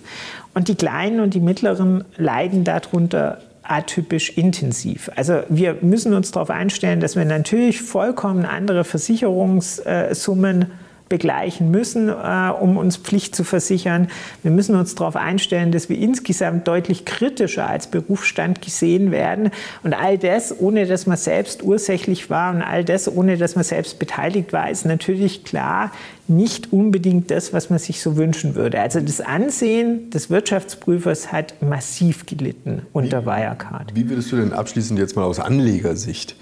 Und 0.53 0.67
die 0.67 0.75
Kleinen 0.75 1.21
und 1.21 1.33
die 1.33 1.39
Mittleren 1.39 2.03
leiden 2.17 2.63
darunter 2.63 3.39
atypisch 3.67 4.29
intensiv. 4.37 5.09
Also 5.15 5.43
wir 5.49 5.77
müssen 5.81 6.13
uns 6.13 6.31
darauf 6.31 6.49
einstellen, 6.49 6.99
dass 6.99 7.15
wir 7.15 7.25
natürlich 7.25 7.81
vollkommen 7.81 8.45
andere 8.45 8.83
Versicherungssummen 8.83 10.67
begleichen 11.09 11.69
müssen, 11.69 12.09
äh, 12.09 12.51
um 12.59 12.77
uns 12.77 12.97
Pflicht 12.97 13.35
zu 13.35 13.43
versichern. 13.43 14.07
Wir 14.43 14.51
müssen 14.51 14.75
uns 14.75 14.95
darauf 14.95 15.15
einstellen, 15.15 15.71
dass 15.71 15.89
wir 15.89 15.97
insgesamt 15.97 16.67
deutlich 16.67 17.05
kritischer 17.05 17.67
als 17.67 17.87
Berufsstand 17.87 18.61
gesehen 18.61 19.11
werden. 19.11 19.51
Und 19.83 19.93
all 19.93 20.17
das, 20.17 20.59
ohne 20.59 20.85
dass 20.87 21.05
man 21.05 21.17
selbst 21.17 21.63
ursächlich 21.63 22.29
war 22.29 22.53
und 22.53 22.61
all 22.61 22.83
das, 22.83 23.07
ohne 23.07 23.37
dass 23.37 23.55
man 23.55 23.63
selbst 23.63 23.99
beteiligt 23.99 24.51
war, 24.53 24.69
ist 24.69 24.85
natürlich 24.85 25.43
klar 25.43 25.91
nicht 26.27 26.73
unbedingt 26.73 27.29
das, 27.29 27.53
was 27.53 27.69
man 27.69 27.77
sich 27.77 28.01
so 28.01 28.17
wünschen 28.17 28.55
würde. 28.55 28.79
Also 28.79 28.99
das 28.99 29.21
Ansehen 29.21 30.09
des 30.09 30.29
Wirtschaftsprüfers 30.29 31.31
hat 31.31 31.61
massiv 31.61 32.25
gelitten 32.25 32.81
unter 32.93 33.23
wie, 33.23 33.27
Wirecard. 33.27 33.95
Wie 33.95 34.09
würdest 34.09 34.31
du 34.31 34.37
denn 34.37 34.51
abschließend 34.51 34.97
jetzt 34.99 35.15
mal 35.15 35.23
aus 35.23 35.39
Anlegersicht 35.39 36.35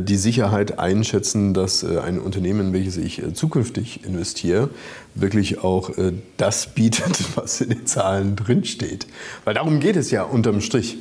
die 0.00 0.16
Sicherheit 0.16 0.78
einschätzen, 0.78 1.54
dass 1.54 1.82
äh, 1.82 1.98
ein 1.98 2.18
Unternehmen, 2.18 2.72
welches 2.72 2.96
ich 2.96 3.22
äh, 3.22 3.32
zukünftig 3.32 4.04
investiere, 4.04 4.70
wirklich 5.14 5.62
auch 5.64 5.90
das 6.36 6.74
bietet, 6.74 7.18
was 7.36 7.60
in 7.60 7.70
den 7.70 7.86
Zahlen 7.86 8.36
drinsteht. 8.36 9.06
Weil 9.44 9.54
darum 9.54 9.80
geht 9.80 9.96
es 9.96 10.10
ja 10.10 10.22
unterm 10.22 10.60
Strich. 10.60 10.98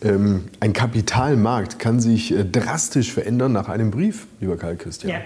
Ähm, 0.03 0.45
ein 0.61 0.73
Kapitalmarkt 0.73 1.79
kann 1.79 2.01
sich 2.01 2.33
äh, 2.33 2.45
drastisch 2.45 3.13
verändern 3.13 3.53
nach 3.53 3.69
einem 3.69 3.91
Brief, 3.91 4.27
lieber 4.41 4.57
Karl 4.57 4.77
Christian. 4.77 5.13
Ja, 5.13 5.21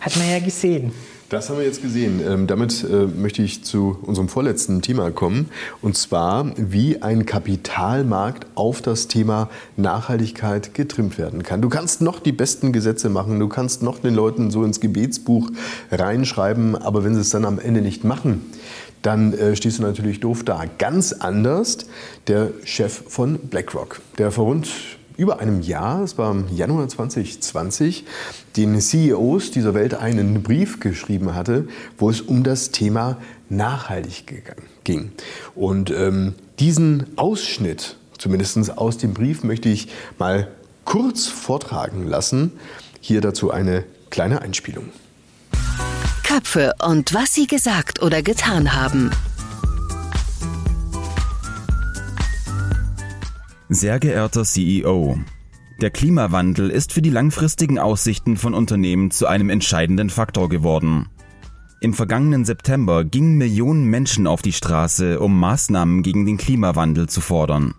hat 0.00 0.16
man 0.16 0.28
ja 0.28 0.38
gesehen. 0.38 0.92
Das 1.28 1.50
haben 1.50 1.58
wir 1.58 1.64
jetzt 1.64 1.82
gesehen. 1.82 2.20
Ähm, 2.24 2.46
damit 2.46 2.84
äh, 2.84 3.06
möchte 3.06 3.42
ich 3.42 3.64
zu 3.64 3.98
unserem 4.02 4.28
vorletzten 4.28 4.80
Thema 4.80 5.10
kommen. 5.10 5.50
Und 5.82 5.96
zwar, 5.96 6.52
wie 6.56 7.02
ein 7.02 7.26
Kapitalmarkt 7.26 8.46
auf 8.54 8.80
das 8.80 9.08
Thema 9.08 9.50
Nachhaltigkeit 9.76 10.72
getrimmt 10.74 11.18
werden 11.18 11.42
kann. 11.42 11.62
Du 11.62 11.68
kannst 11.68 12.00
noch 12.00 12.20
die 12.20 12.30
besten 12.30 12.72
Gesetze 12.72 13.08
machen, 13.08 13.40
du 13.40 13.48
kannst 13.48 13.82
noch 13.82 13.98
den 13.98 14.14
Leuten 14.14 14.52
so 14.52 14.62
ins 14.62 14.78
Gebetsbuch 14.78 15.50
reinschreiben, 15.90 16.76
aber 16.76 17.02
wenn 17.02 17.16
sie 17.16 17.22
es 17.22 17.30
dann 17.30 17.44
am 17.44 17.58
Ende 17.58 17.82
nicht 17.82 18.04
machen, 18.04 18.42
dann 19.02 19.32
äh, 19.32 19.56
stehst 19.56 19.80
du 19.80 19.82
natürlich 19.82 20.20
doof 20.20 20.44
da. 20.44 20.64
Ganz 20.78 21.12
anders 21.12 21.78
der 22.28 22.50
Chef 22.62 23.02
von 23.08 23.38
BlackRock, 23.38 24.00
der 24.18 24.30
vor 24.30 24.44
rund 24.44 24.68
über 25.16 25.40
einem 25.40 25.60
Jahr, 25.62 26.02
es 26.02 26.18
war 26.18 26.30
im 26.30 26.54
Januar 26.54 26.88
2020, 26.88 28.04
den 28.56 28.80
CEOs 28.80 29.50
dieser 29.50 29.74
Welt 29.74 29.94
einen 29.94 30.42
Brief 30.42 30.80
geschrieben 30.80 31.34
hatte, 31.34 31.68
wo 31.98 32.10
es 32.10 32.20
um 32.20 32.42
das 32.42 32.70
Thema 32.70 33.16
Nachhaltigkeit 33.48 34.56
ging. 34.84 35.12
Und 35.54 35.90
ähm, 35.90 36.34
diesen 36.58 37.06
Ausschnitt, 37.16 37.96
zumindest 38.18 38.78
aus 38.78 38.98
dem 38.98 39.14
Brief, 39.14 39.44
möchte 39.44 39.68
ich 39.68 39.88
mal 40.18 40.48
kurz 40.84 41.26
vortragen 41.26 42.06
lassen. 42.06 42.52
Hier 43.00 43.20
dazu 43.20 43.50
eine 43.50 43.84
kleine 44.10 44.42
Einspielung. 44.42 44.90
Köpfe 46.22 46.72
und 46.82 47.14
was 47.14 47.34
sie 47.34 47.46
gesagt 47.46 48.02
oder 48.02 48.22
getan 48.22 48.74
haben. 48.74 49.10
Sehr 53.68 53.98
geehrter 53.98 54.44
CEO, 54.44 55.18
der 55.80 55.90
Klimawandel 55.90 56.70
ist 56.70 56.92
für 56.92 57.02
die 57.02 57.10
langfristigen 57.10 57.80
Aussichten 57.80 58.36
von 58.36 58.54
Unternehmen 58.54 59.10
zu 59.10 59.26
einem 59.26 59.50
entscheidenden 59.50 60.08
Faktor 60.08 60.48
geworden. 60.48 61.08
Im 61.80 61.92
vergangenen 61.92 62.44
September 62.44 63.04
gingen 63.04 63.38
Millionen 63.38 63.86
Menschen 63.86 64.28
auf 64.28 64.40
die 64.40 64.52
Straße, 64.52 65.18
um 65.18 65.40
Maßnahmen 65.40 66.04
gegen 66.04 66.26
den 66.26 66.36
Klimawandel 66.36 67.08
zu 67.08 67.20
fordern. 67.20 67.74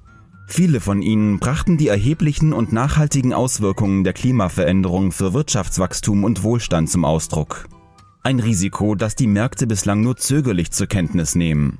Viele 0.45 0.81
von 0.81 1.01
ihnen 1.01 1.39
brachten 1.39 1.77
die 1.77 1.87
erheblichen 1.87 2.51
und 2.51 2.73
nachhaltigen 2.73 3.33
Auswirkungen 3.33 4.03
der 4.03 4.11
Klimaveränderung 4.11 5.13
für 5.13 5.33
Wirtschaftswachstum 5.33 6.25
und 6.25 6.43
Wohlstand 6.43 6.89
zum 6.89 7.05
Ausdruck. 7.05 7.69
Ein 8.23 8.41
Risiko, 8.41 8.95
das 8.95 9.15
die 9.15 9.27
Märkte 9.27 9.67
bislang 9.67 10.01
nur 10.01 10.17
zögerlich 10.17 10.71
zur 10.71 10.87
Kenntnis 10.87 11.35
nehmen. 11.35 11.79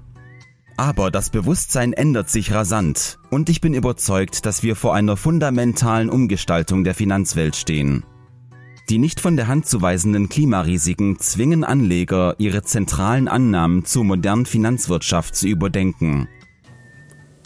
Aber 0.80 1.10
das 1.10 1.32
Bewusstsein 1.32 1.92
ändert 1.92 2.30
sich 2.30 2.54
rasant 2.54 3.18
und 3.32 3.50
ich 3.50 3.62
bin 3.62 3.74
überzeugt, 3.74 4.46
dass 4.46 4.62
wir 4.62 4.76
vor 4.76 4.94
einer 4.94 5.18
fundamentalen 5.18 6.08
Umgestaltung 6.08 6.84
der 6.84 6.94
Finanzwelt 6.94 7.56
stehen. 7.56 8.04
Die 8.88 9.00
nicht 9.00 9.20
von 9.20 9.36
der 9.36 9.48
Hand 9.48 9.66
zu 9.66 9.82
weisenden 9.82 10.30
Klimarisiken 10.30 11.20
zwingen 11.20 11.64
Anleger, 11.64 12.36
ihre 12.38 12.62
zentralen 12.62 13.28
Annahmen 13.28 13.86
zur 13.86 14.04
modernen 14.04 14.46
Finanzwirtschaft 14.46 15.36
zu 15.36 15.48
überdenken. 15.48 16.30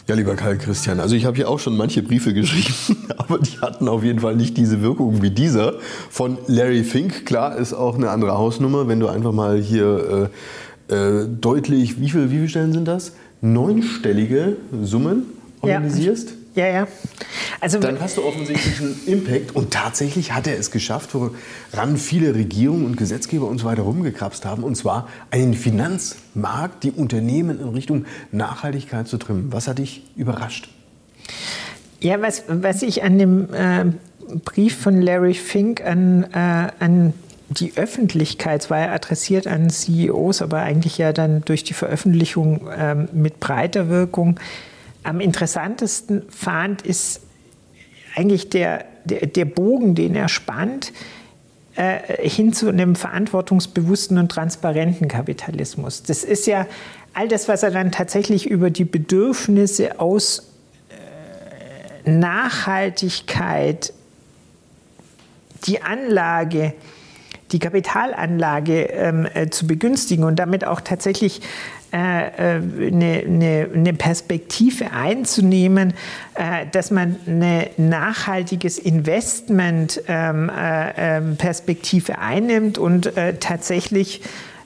Ja, 0.08 0.14
lieber 0.14 0.34
Karl 0.34 0.58
Christian, 0.58 1.00
also 1.00 1.14
ich 1.14 1.24
habe 1.24 1.36
hier 1.36 1.48
auch 1.48 1.58
schon 1.58 1.76
manche 1.76 2.02
Briefe 2.02 2.34
geschrieben, 2.34 3.08
aber 3.16 3.38
die 3.38 3.58
hatten 3.60 3.88
auf 3.88 4.04
jeden 4.04 4.18
Fall 4.18 4.36
nicht 4.36 4.58
diese 4.58 4.82
Wirkung 4.82 5.22
wie 5.22 5.30
dieser 5.30 5.78
von 6.10 6.36
Larry 6.48 6.84
Fink. 6.84 7.24
Klar, 7.24 7.56
ist 7.56 7.72
auch 7.72 7.94
eine 7.94 8.10
andere 8.10 8.36
Hausnummer, 8.36 8.88
wenn 8.88 9.00
du 9.00 9.08
einfach 9.08 9.32
mal 9.32 9.58
hier 9.58 10.30
äh, 10.30 10.36
äh, 10.92 11.26
deutlich, 11.28 12.00
wie, 12.00 12.10
viel, 12.10 12.30
wie 12.30 12.36
viele 12.36 12.48
Stellen 12.48 12.72
sind 12.72 12.86
das? 12.86 13.12
neunstellige 13.42 14.56
Summen 14.82 15.24
organisierst. 15.60 16.34
Ja, 16.54 16.66
ja. 16.66 16.72
ja. 16.72 16.88
Also, 17.60 17.78
dann 17.78 18.00
hast 18.00 18.16
du 18.16 18.24
offensichtlich 18.24 18.80
einen 18.80 19.00
Impact 19.06 19.56
und 19.56 19.72
tatsächlich 19.72 20.32
hat 20.32 20.46
er 20.46 20.58
es 20.58 20.70
geschafft, 20.70 21.10
woran 21.14 21.96
viele 21.96 22.34
Regierungen 22.34 22.86
und 22.86 22.96
Gesetzgeber 22.96 23.48
und 23.48 23.58
so 23.58 23.66
weiter 23.66 23.82
rumgekrapst 23.82 24.44
haben, 24.44 24.62
und 24.62 24.76
zwar 24.76 25.08
einen 25.30 25.54
Finanzmarkt, 25.54 26.84
die 26.84 26.90
Unternehmen 26.90 27.60
in 27.60 27.68
Richtung 27.68 28.04
Nachhaltigkeit 28.32 29.08
zu 29.08 29.16
trimmen. 29.18 29.52
Was 29.52 29.66
hat 29.66 29.78
dich 29.78 30.02
überrascht? 30.16 30.68
Ja, 32.00 32.20
was, 32.20 32.44
was 32.48 32.82
ich 32.82 33.02
an 33.02 33.18
dem 33.18 33.54
äh, 33.54 33.86
Brief 34.44 34.76
von 34.76 35.00
Larry 35.00 35.34
Fink 35.34 35.80
an, 35.84 36.24
äh, 36.32 36.68
an 36.80 37.14
die 37.54 37.76
Öffentlichkeit, 37.76 38.70
war 38.70 38.80
ja 38.80 38.92
adressiert 38.92 39.46
an 39.46 39.70
CEOs, 39.70 40.42
aber 40.42 40.60
eigentlich 40.60 40.98
ja 40.98 41.12
dann 41.12 41.42
durch 41.44 41.64
die 41.64 41.74
Veröffentlichung 41.74 42.68
ähm, 42.76 43.08
mit 43.12 43.40
breiter 43.40 43.88
Wirkung. 43.88 44.38
Am 45.02 45.20
interessantesten 45.20 46.22
fand, 46.28 46.82
ist 46.82 47.22
eigentlich 48.14 48.50
der, 48.50 48.84
der, 49.04 49.26
der 49.26 49.44
Bogen, 49.44 49.94
den 49.94 50.14
er 50.14 50.28
spannt, 50.28 50.92
äh, 51.74 52.28
hin 52.28 52.52
zu 52.52 52.68
einem 52.68 52.94
verantwortungsbewussten 52.94 54.18
und 54.18 54.30
transparenten 54.30 55.08
Kapitalismus. 55.08 56.02
Das 56.02 56.22
ist 56.22 56.46
ja 56.46 56.66
all 57.14 57.28
das, 57.28 57.48
was 57.48 57.62
er 57.62 57.70
dann 57.70 57.92
tatsächlich 57.92 58.46
über 58.46 58.70
die 58.70 58.84
Bedürfnisse 58.84 59.98
aus 59.98 60.50
äh, 62.04 62.10
Nachhaltigkeit, 62.10 63.92
die 65.66 65.82
Anlage, 65.82 66.74
die 67.52 67.58
Kapitalanlage 67.58 68.84
ähm, 68.84 69.26
äh, 69.32 69.48
zu 69.48 69.66
begünstigen 69.66 70.24
und 70.24 70.36
damit 70.38 70.64
auch 70.64 70.80
tatsächlich 70.80 71.40
eine, 71.92 72.38
äh, 72.38 72.86
eine, 73.26 73.68
eine, 73.74 73.92
Perspektive 73.92 74.92
einzunehmen, 74.92 75.92
äh, 76.34 76.66
dass 76.72 76.90
man 76.90 77.16
eine 77.26 77.68
nachhaltiges 77.76 78.78
Investment 78.78 80.02
ähm, 80.08 80.50
äh, 80.50 81.18
ähm, 81.18 81.36
einnimmt 82.18 82.78
und 82.78 83.16
äh, 83.16 83.34
tatsächlich 83.34 84.22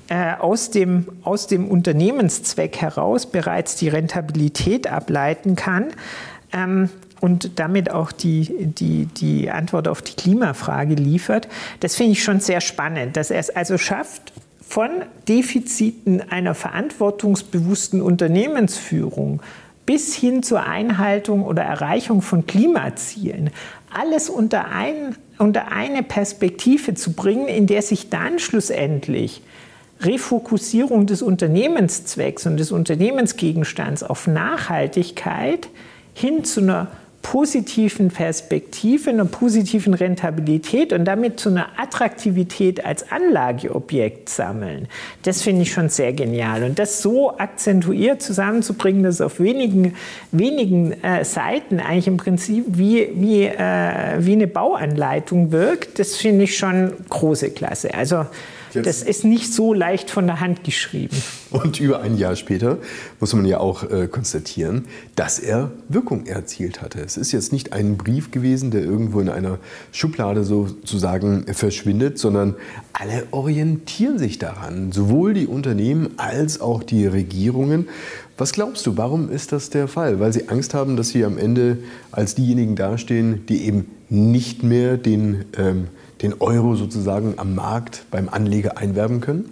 äh, 0.09 0.35
aus 0.39 0.71
dem, 0.71 1.09
aus 1.23 1.49
dem 1.49 1.69
Unternehmenszweck 1.69 2.77
heraus 2.81 3.27
bereits 3.27 3.75
die 3.75 3.89
Rentabilität 3.89 4.87
ableiten 4.87 5.57
kann. 5.57 5.87
Und 7.21 7.59
damit 7.59 7.91
auch 7.91 8.13
die, 8.13 8.67
die, 8.67 9.07
die 9.07 9.51
Antwort 9.51 9.89
auf 9.89 10.03
die 10.03 10.15
Klimafrage 10.15 10.95
liefert. 10.95 11.49
Das 11.81 11.97
finde 11.97 12.13
ich 12.13 12.23
schon 12.23 12.41
sehr 12.41 12.61
spannend, 12.61 13.17
dass 13.17 13.31
er 13.31 13.39
es 13.39 13.51
also 13.51 13.79
schafft, 13.79 14.33
von 14.69 14.91
Defiziten 15.29 16.21
einer 16.29 16.55
verantwortungsbewussten 16.55 18.03
Unternehmensführung 18.03 19.41
bis 19.87 20.15
hin 20.15 20.43
zur 20.43 20.65
Einhaltung 20.65 21.45
oder 21.45 21.63
Erreichung 21.63 22.21
von 22.21 22.47
Klimazielen, 22.47 23.51
alles 23.93 24.29
unter, 24.29 24.73
ein, 24.73 25.17
unter 25.39 25.71
eine 25.71 26.03
Perspektive 26.03 26.95
zu 26.95 27.13
bringen, 27.13 27.47
in 27.47 27.67
der 27.69 27.83
sich 27.83 28.11
dann 28.11 28.41
schlussendlich 28.41 29.43
Refokussierung 30.01 31.07
des 31.07 31.23
Unternehmenszwecks 31.23 32.47
und 32.47 32.59
des 32.59 32.73
Unternehmensgegenstands 32.73 34.03
auf 34.03 34.27
Nachhaltigkeit 34.27 35.69
hin 36.13 36.45
zu 36.45 36.61
einer 36.61 36.89
positiven 37.31 38.11
Perspektive, 38.11 39.11
einer 39.11 39.25
positiven 39.25 39.95
Rentabilität 39.95 40.93
und 40.93 41.05
damit 41.05 41.41
zu 41.41 41.49
einer 41.49 41.71
Attraktivität 41.77 42.87
als 42.87 43.11
Anlageobjekt 43.11 44.29
sammeln. 44.29 44.87
Das 45.25 45.43
finde 45.43 45.63
ich 45.63 45.73
schon 45.73 45.89
sehr 45.89 46.13
genial. 46.13 46.63
Und 46.63 46.79
das 46.79 47.03
so 47.03 47.37
akzentuiert 47.37 48.23
zusammenzubringen, 48.23 49.03
dass 49.03 49.17
es 49.17 49.21
auf 49.21 49.41
wenigen, 49.41 49.97
wenigen 50.31 50.93
äh, 51.03 51.25
Seiten 51.25 51.81
eigentlich 51.81 52.07
im 52.07 52.17
Prinzip 52.17 52.65
wie, 52.69 53.09
wie, 53.17 53.43
äh, 53.47 54.19
wie 54.19 54.33
eine 54.33 54.47
Bauanleitung 54.47 55.51
wirkt, 55.51 55.99
das 55.99 56.15
finde 56.15 56.45
ich 56.45 56.57
schon 56.57 56.93
große 57.09 57.51
Klasse. 57.51 57.93
Also 57.93 58.27
Jetzt. 58.73 58.87
Das 58.87 59.03
ist 59.03 59.25
nicht 59.25 59.53
so 59.53 59.73
leicht 59.73 60.11
von 60.11 60.27
der 60.27 60.41
Hand 60.41 60.65
geschrieben. 60.65 61.17
Und 61.51 61.81
über 61.81 62.01
ein 62.01 62.19
Jahr 62.19 62.37
später 62.37 62.79
muss 63.21 63.33
man 63.33 63.45
ja 63.45 63.59
auch 63.59 63.89
äh, 63.91 64.09
konstatieren, 64.09 64.87
dass 65.15 65.39
er 65.39 65.71
Wirkung 65.89 66.27
erzielt 66.27 66.83
hatte. 66.83 67.01
Es 67.01 67.17
ist 67.17 67.33
jetzt 67.33 67.53
nicht 67.53 67.73
ein 67.73 67.97
Brief 67.97 68.31
gewesen, 68.31 68.71
der 68.71 68.83
irgendwo 68.83 69.21
in 69.21 69.29
einer 69.29 69.59
Schublade 69.93 70.45
sozusagen 70.45 71.47
verschwindet, 71.53 72.19
sondern 72.19 72.57
alle 72.93 73.27
orientieren 73.31 74.19
sich 74.19 74.39
daran, 74.39 74.93
sowohl 74.93 75.35
die 75.35 75.47
Unternehmen 75.47 76.11
als 76.17 76.61
auch 76.61 76.83
die 76.83 77.07
Regierungen. 77.07 77.89
Was 78.39 78.53
glaubst 78.53 78.87
du, 78.87 78.97
warum 78.97 79.31
ist 79.31 79.53
das 79.53 79.71
der 79.71 79.89
Fall? 79.89 80.21
Weil 80.21 80.33
sie 80.33 80.49
Angst 80.49 80.75
haben, 80.75 80.97
dass 80.97 81.09
sie 81.09 81.25
am 81.25 81.39
Ende 81.39 81.79
als 82.11 82.35
diejenigen 82.35 82.77
dastehen, 82.77 83.47
die 83.47 83.65
eben 83.65 83.87
nicht 84.09 84.63
mehr 84.63 84.97
den 84.97 85.47
ähm, 85.57 85.89
den 86.23 86.41
Euro 86.41 86.75
sozusagen 86.77 87.35
am 87.39 87.55
Markt 87.55 88.05
beim 88.11 88.29
Anleger 88.29 88.79
einwerben 88.79 89.21
können? 89.21 89.51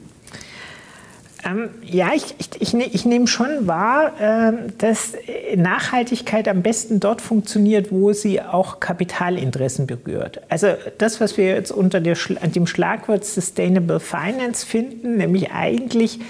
Ähm, 1.45 1.69
ja, 1.83 2.13
ich, 2.15 2.35
ich, 2.39 2.49
ich, 2.61 2.75
ne, 2.75 2.85
ich 2.87 3.05
nehme 3.05 3.27
schon 3.27 3.67
wahr, 3.67 4.19
äh, 4.19 4.53
dass 4.79 5.13
Nachhaltigkeit 5.57 6.49
am 6.49 6.63
besten 6.63 7.01
dort 7.01 7.21
funktioniert, 7.21 7.93
wo 7.93 8.13
sie 8.13 8.41
auch 8.41 8.81
Kapitalinteressen 8.81 9.87
berührt. 9.87 10.41
Also 10.49 10.69
das, 10.99 11.21
was 11.21 11.37
wir 11.37 11.47
jetzt 11.49 11.71
unter 11.71 12.01
der, 12.01 12.17
dem 12.55 12.67
Schlagwort 12.67 13.25
Sustainable 13.27 14.01
Finance 14.01 14.65
finden, 14.65 15.19
nämlich 15.19 15.53
eigentlich 15.53 16.21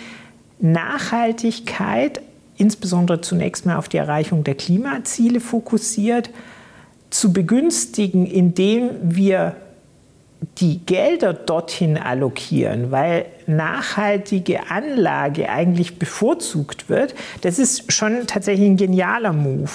Nachhaltigkeit, 0.58 2.20
insbesondere 2.56 3.20
zunächst 3.20 3.66
mal 3.66 3.76
auf 3.76 3.88
die 3.88 3.98
Erreichung 3.98 4.42
der 4.42 4.54
Klimaziele 4.54 5.40
fokussiert, 5.40 6.30
zu 7.10 7.32
begünstigen, 7.32 8.26
indem 8.26 8.90
wir 9.02 9.54
die 10.58 10.78
Gelder 10.84 11.32
dorthin 11.32 11.98
allokieren, 11.98 12.90
weil 12.90 13.26
nachhaltige 13.46 14.70
Anlage 14.70 15.48
eigentlich 15.48 15.98
bevorzugt 15.98 16.88
wird, 16.88 17.14
das 17.42 17.58
ist 17.58 17.92
schon 17.92 18.26
tatsächlich 18.26 18.68
ein 18.68 18.76
genialer 18.76 19.32
Move. 19.32 19.70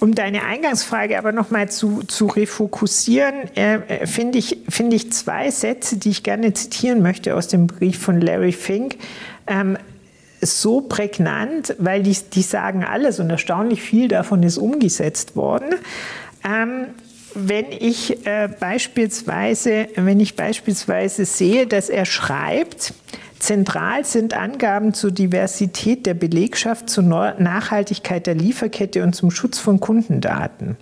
Um 0.00 0.14
deine 0.14 0.44
Eingangsfrage 0.44 1.16
aber 1.16 1.32
nochmal 1.32 1.70
zu, 1.70 2.02
zu 2.02 2.26
refokussieren, 2.26 3.34
äh, 3.56 3.76
äh, 3.76 4.06
finde 4.06 4.38
ich, 4.38 4.58
find 4.68 4.92
ich 4.92 5.12
zwei 5.12 5.50
Sätze, 5.50 5.96
die 5.96 6.10
ich 6.10 6.22
gerne 6.22 6.52
zitieren 6.52 7.00
möchte 7.00 7.34
aus 7.34 7.48
dem 7.48 7.66
Brief 7.66 7.98
von 7.98 8.20
Larry 8.20 8.52
Fink. 8.52 8.96
Ähm, 9.46 9.78
so 10.42 10.82
prägnant, 10.82 11.74
weil 11.78 12.02
die, 12.02 12.16
die 12.34 12.42
sagen 12.42 12.84
alles 12.84 13.18
und 13.18 13.30
erstaunlich 13.30 13.80
viel 13.80 14.08
davon 14.08 14.42
ist 14.42 14.58
umgesetzt 14.58 15.36
worden. 15.36 15.74
Ähm, 16.44 16.88
wenn 17.34 17.72
ich 17.72 18.26
äh, 18.26 18.48
beispielsweise, 18.60 19.88
wenn 19.96 20.20
ich 20.20 20.36
beispielsweise 20.36 21.24
sehe, 21.24 21.66
dass 21.66 21.88
er 21.88 22.04
schreibt, 22.04 22.94
Zentral 23.44 24.06
sind 24.06 24.32
Angaben 24.32 24.94
zur 24.94 25.10
Diversität 25.10 26.06
der 26.06 26.14
Belegschaft, 26.14 26.88
zur 26.88 27.04
Nachhaltigkeit 27.04 28.26
der 28.26 28.34
Lieferkette 28.34 29.02
und 29.02 29.14
zum 29.14 29.30
Schutz 29.30 29.58
von 29.58 29.80
Kundendaten. 29.80 30.78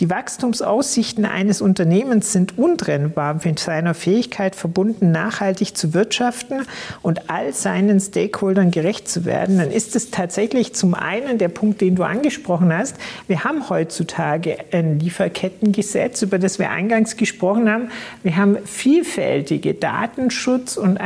Die 0.00 0.10
Wachstumsaussichten 0.10 1.24
eines 1.24 1.62
Unternehmens 1.62 2.34
sind 2.34 2.58
untrennbar 2.58 3.40
mit 3.42 3.58
seiner 3.58 3.94
Fähigkeit 3.94 4.54
verbunden, 4.54 5.10
nachhaltig 5.10 5.74
zu 5.74 5.94
wirtschaften 5.94 6.66
und 7.00 7.30
all 7.30 7.54
seinen 7.54 7.98
Stakeholdern 7.98 8.72
gerecht 8.72 9.08
zu 9.08 9.24
werden. 9.24 9.56
Dann 9.56 9.70
ist 9.70 9.96
es 9.96 10.10
tatsächlich 10.10 10.74
zum 10.74 10.92
einen 10.92 11.38
der 11.38 11.48
Punkt, 11.48 11.80
den 11.80 11.94
du 11.94 12.02
angesprochen 12.02 12.76
hast. 12.76 12.96
Wir 13.26 13.44
haben 13.44 13.70
heutzutage 13.70 14.58
ein 14.70 15.00
Lieferkettengesetz, 15.00 16.20
über 16.20 16.38
das 16.38 16.58
wir 16.58 16.68
eingangs 16.68 17.16
gesprochen 17.16 17.70
haben. 17.70 17.88
Wir 18.22 18.36
haben 18.36 18.58
vielfältige 18.66 19.72
Datenschutz- 19.72 20.76
und 20.76 20.98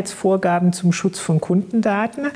IT-Sicherheitsvorgaben 0.00 0.72
zum 0.72 0.92
Schutz 0.92 1.18
von 1.18 1.40
Kundendaten. 1.40 2.26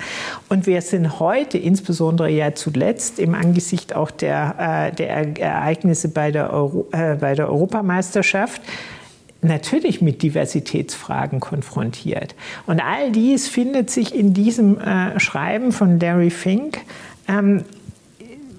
Und 0.49 0.67
wir 0.67 0.81
sind 0.83 1.19
heute, 1.21 1.59
insbesondere 1.59 2.31
ja 2.31 2.55
zuletzt, 2.55 3.19
im 3.19 3.35
Angesicht 3.35 3.95
auch 3.95 4.11
der, 4.11 4.91
äh, 4.93 4.95
der 4.95 5.39
Ereignisse 5.41 6.09
bei 6.09 6.31
der, 6.31 6.53
Euro, 6.53 6.87
äh, 6.93 7.17
bei 7.17 7.35
der 7.35 7.49
Europameisterschaft 7.49 8.63
natürlich 9.43 10.01
mit 10.01 10.23
Diversitätsfragen 10.23 11.39
konfrontiert. 11.39 12.35
Und 12.67 12.81
all 12.81 13.13
dies 13.13 13.47
findet 13.49 13.91
sich 13.91 14.15
in 14.15 14.33
diesem 14.33 14.81
äh, 14.81 15.21
Schreiben 15.21 15.73
von 15.73 16.01
Larry 16.01 16.31
Fink. 16.31 16.79
Ähm, 17.29 17.65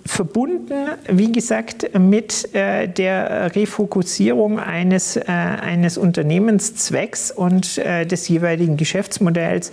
verbunden, 0.06 0.90
wie 1.10 1.32
gesagt, 1.32 1.98
mit 1.98 2.54
äh, 2.54 2.88
der 2.88 3.56
Refokussierung 3.56 4.60
eines, 4.60 5.18
äh, 5.18 5.24
eines 5.26 5.98
Unternehmenszwecks 5.98 7.32
und 7.32 7.80
äh, 7.80 8.06
des 8.06 8.28
jeweiligen 8.28 8.78
Geschäftsmodells 8.78 9.72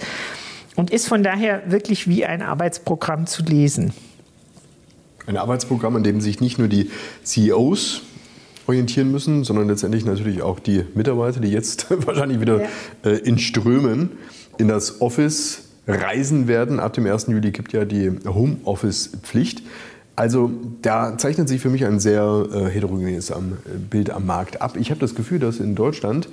und 0.74 0.90
ist 0.90 1.06
von 1.06 1.22
daher 1.22 1.70
wirklich 1.70 2.08
wie 2.08 2.24
ein 2.24 2.40
Arbeitsprogramm 2.40 3.26
zu 3.26 3.42
lesen. 3.42 3.92
Ein 5.26 5.36
Arbeitsprogramm, 5.36 5.96
an 5.96 6.02
dem 6.02 6.20
sich 6.20 6.40
nicht 6.40 6.58
nur 6.58 6.68
die 6.68 6.90
CEOs 7.24 8.02
orientieren 8.66 9.12
müssen, 9.12 9.44
sondern 9.44 9.68
letztendlich 9.68 10.04
natürlich 10.04 10.42
auch 10.42 10.60
die 10.60 10.84
Mitarbeiter, 10.94 11.40
die 11.40 11.48
jetzt 11.48 11.86
wahrscheinlich 12.06 12.40
wieder 12.40 12.62
ja. 12.62 12.68
äh, 13.04 13.18
in 13.18 13.38
Strömen 13.38 14.12
in 14.58 14.68
das 14.68 15.00
Office 15.00 15.64
reisen 15.86 16.48
werden. 16.48 16.80
Ab 16.80 16.92
dem 16.94 17.06
1. 17.06 17.26
Juli 17.26 17.50
gibt 17.50 17.72
ja 17.72 17.84
die 17.84 18.10
Homeoffice-Pflicht. 18.24 19.62
Also 20.14 20.50
da 20.82 21.16
zeichnet 21.16 21.48
sich 21.48 21.60
für 21.60 21.70
mich 21.70 21.84
ein 21.84 21.98
sehr 21.98 22.46
äh, 22.52 22.64
heterogenes 22.66 23.30
am, 23.30 23.52
äh, 23.64 23.78
Bild 23.78 24.10
am 24.10 24.26
Markt 24.26 24.60
ab. 24.60 24.76
Ich 24.78 24.90
habe 24.90 25.00
das 25.00 25.14
Gefühl, 25.14 25.38
dass 25.38 25.58
in 25.58 25.74
Deutschland 25.74 26.28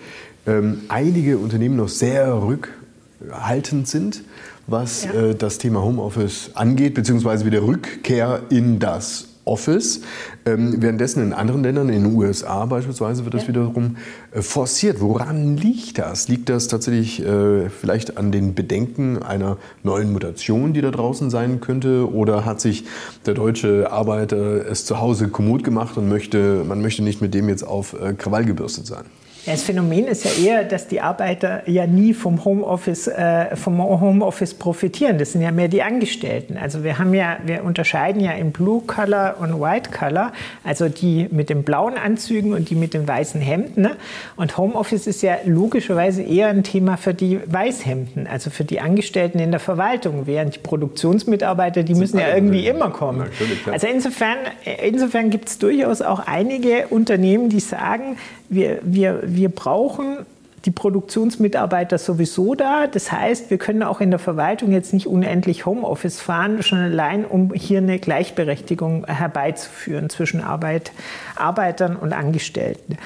ähm, 0.45 0.81
einige 0.89 1.37
Unternehmen 1.37 1.77
noch 1.77 1.89
sehr 1.89 2.41
rückhaltend 2.41 3.87
sind 3.87 4.23
was 4.71 5.05
ja. 5.05 5.13
äh, 5.13 5.35
das 5.35 5.57
Thema 5.57 5.81
Homeoffice 5.81 6.51
angeht, 6.53 6.93
beziehungsweise 6.93 7.45
wieder 7.45 7.63
Rückkehr 7.63 8.43
in 8.49 8.79
das 8.79 9.28
Office. 9.49 10.01
Ähm, 10.45 10.75
währenddessen 10.81 11.23
in 11.23 11.33
anderen 11.33 11.63
Ländern, 11.63 11.89
in 11.89 12.03
den 12.03 12.15
USA 12.15 12.65
beispielsweise, 12.65 13.25
wird 13.25 13.33
das 13.33 13.47
wiederum 13.47 13.97
äh, 14.31 14.41
forciert. 14.41 15.01
Woran 15.01 15.57
liegt 15.57 15.97
das? 15.97 16.27
Liegt 16.27 16.49
das 16.49 16.67
tatsächlich 16.67 17.25
äh, 17.25 17.69
vielleicht 17.69 18.17
an 18.17 18.31
den 18.31 18.53
Bedenken 18.53 19.21
einer 19.21 19.57
neuen 19.83 20.13
Mutation, 20.13 20.73
die 20.73 20.81
da 20.81 20.91
draußen 20.91 21.29
sein 21.29 21.59
könnte? 21.59 22.11
Oder 22.11 22.45
hat 22.45 22.61
sich 22.61 22.85
der 23.25 23.33
deutsche 23.33 23.91
Arbeiter 23.91 24.69
es 24.69 24.85
zu 24.85 24.99
Hause 24.99 25.29
kommod 25.29 25.63
gemacht 25.63 25.97
und 25.97 26.07
möchte, 26.07 26.63
man 26.67 26.81
möchte 26.81 27.03
nicht 27.03 27.21
mit 27.21 27.33
dem 27.33 27.49
jetzt 27.49 27.63
auf 27.63 27.93
äh, 27.93 28.13
Krawall 28.13 28.45
gebürstet 28.45 28.85
sein? 28.85 29.05
Das 29.45 29.63
Phänomen 29.63 30.05
ist 30.05 30.25
ja 30.25 30.31
eher, 30.43 30.63
dass 30.63 30.87
die 30.87 31.01
Arbeiter 31.01 31.67
ja 31.67 31.87
nie 31.87 32.13
vom 32.13 32.43
Homeoffice, 32.43 33.07
äh, 33.07 33.55
vom 33.55 33.79
Homeoffice 33.79 34.53
profitieren. 34.53 35.17
Das 35.17 35.31
sind 35.31 35.41
ja 35.41 35.51
mehr 35.51 35.67
die 35.67 35.81
Angestellten. 35.81 36.57
Also 36.57 36.83
wir 36.83 36.99
haben 36.99 37.13
ja, 37.13 37.37
wir 37.45 37.63
unterscheiden 37.63 38.21
ja 38.21 38.31
in 38.31 38.51
Blue 38.51 38.81
Color 38.85 39.37
und 39.39 39.59
White 39.61 39.91
Color, 39.91 40.33
also 40.63 40.89
die 40.89 41.27
mit 41.31 41.49
den 41.49 41.63
blauen 41.63 41.97
Anzügen 41.97 42.53
und 42.53 42.69
die 42.69 42.75
mit 42.75 42.93
den 42.93 43.07
weißen 43.07 43.39
Hemden. 43.39 43.81
Ne? 43.81 43.91
Und 44.35 44.57
Homeoffice 44.57 45.07
ist 45.07 45.21
ja 45.21 45.37
logischerweise 45.45 46.21
eher 46.21 46.49
ein 46.49 46.63
Thema 46.63 46.97
für 46.97 47.13
die 47.13 47.39
Weißhemden, 47.45 48.27
also 48.27 48.49
für 48.49 48.65
die 48.65 48.79
Angestellten 48.79 49.39
in 49.39 49.51
der 49.51 49.59
Verwaltung, 49.59 50.27
während 50.27 50.55
die 50.55 50.59
Produktionsmitarbeiter, 50.59 51.83
die 51.83 51.95
müssen 51.95 52.19
ja 52.19 52.35
irgendwie 52.35 52.67
immer 52.67 52.89
kommen. 52.89 53.27
Also 53.71 53.87
insofern, 53.87 54.37
insofern 54.83 55.29
gibt 55.29 55.49
es 55.49 55.57
durchaus 55.59 56.01
auch 56.01 56.19
einige 56.19 56.87
Unternehmen, 56.89 57.49
die 57.49 57.59
sagen, 57.59 58.17
wir, 58.49 58.79
wir, 58.83 59.21
wir 59.23 59.49
brauchen 59.49 60.25
die 60.65 60.71
Produktionsmitarbeiter 60.71 61.97
sowieso 61.97 62.55
da. 62.55 62.87
Das 62.87 63.11
heißt, 63.11 63.49
wir 63.49 63.57
können 63.57 63.83
auch 63.83 64.01
in 64.01 64.09
der 64.09 64.19
Verwaltung 64.19 64.71
jetzt 64.71 64.93
nicht 64.93 65.07
unendlich 65.07 65.65
Homeoffice 65.65 66.19
fahren, 66.19 66.61
schon 66.63 66.79
allein, 66.79 67.25
um 67.25 67.53
hier 67.53 67.77
eine 67.79 67.99
Gleichberechtigung 67.99 69.05
herbeizuführen 69.05 70.09
zwischen 70.09 70.41
Arbeit, 70.41 70.91
Arbeitern 71.35 71.95
und 71.95 72.13
Angestellten. 72.13 72.97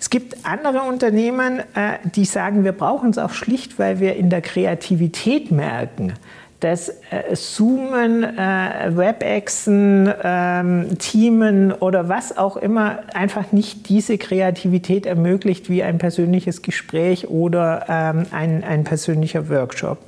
Es 0.00 0.10
gibt 0.10 0.44
andere 0.44 0.82
Unternehmen, 0.82 1.60
äh, 1.74 1.98
die 2.04 2.24
sagen, 2.24 2.62
wir 2.64 2.72
brauchen 2.72 3.10
es 3.10 3.18
auch 3.18 3.32
schlicht, 3.32 3.78
weil 3.78 3.98
wir 3.98 4.14
in 4.14 4.30
der 4.30 4.42
Kreativität 4.42 5.50
merken, 5.50 6.12
dass 6.60 6.88
äh, 6.88 7.34
Zoomen, 7.34 8.24
äh, 8.24 8.96
WebExen, 8.96 10.12
ähm, 10.22 10.98
Teamen 10.98 11.72
oder 11.72 12.08
was 12.08 12.36
auch 12.36 12.56
immer 12.56 13.00
einfach 13.14 13.52
nicht 13.52 13.88
diese 13.88 14.18
Kreativität 14.18 15.06
ermöglicht 15.06 15.70
wie 15.70 15.82
ein 15.82 15.98
persönliches 15.98 16.62
Gespräch 16.62 17.28
oder 17.28 17.86
ähm, 17.88 18.26
ein, 18.32 18.64
ein 18.64 18.84
persönlicher 18.84 19.48
Workshop. 19.48 19.98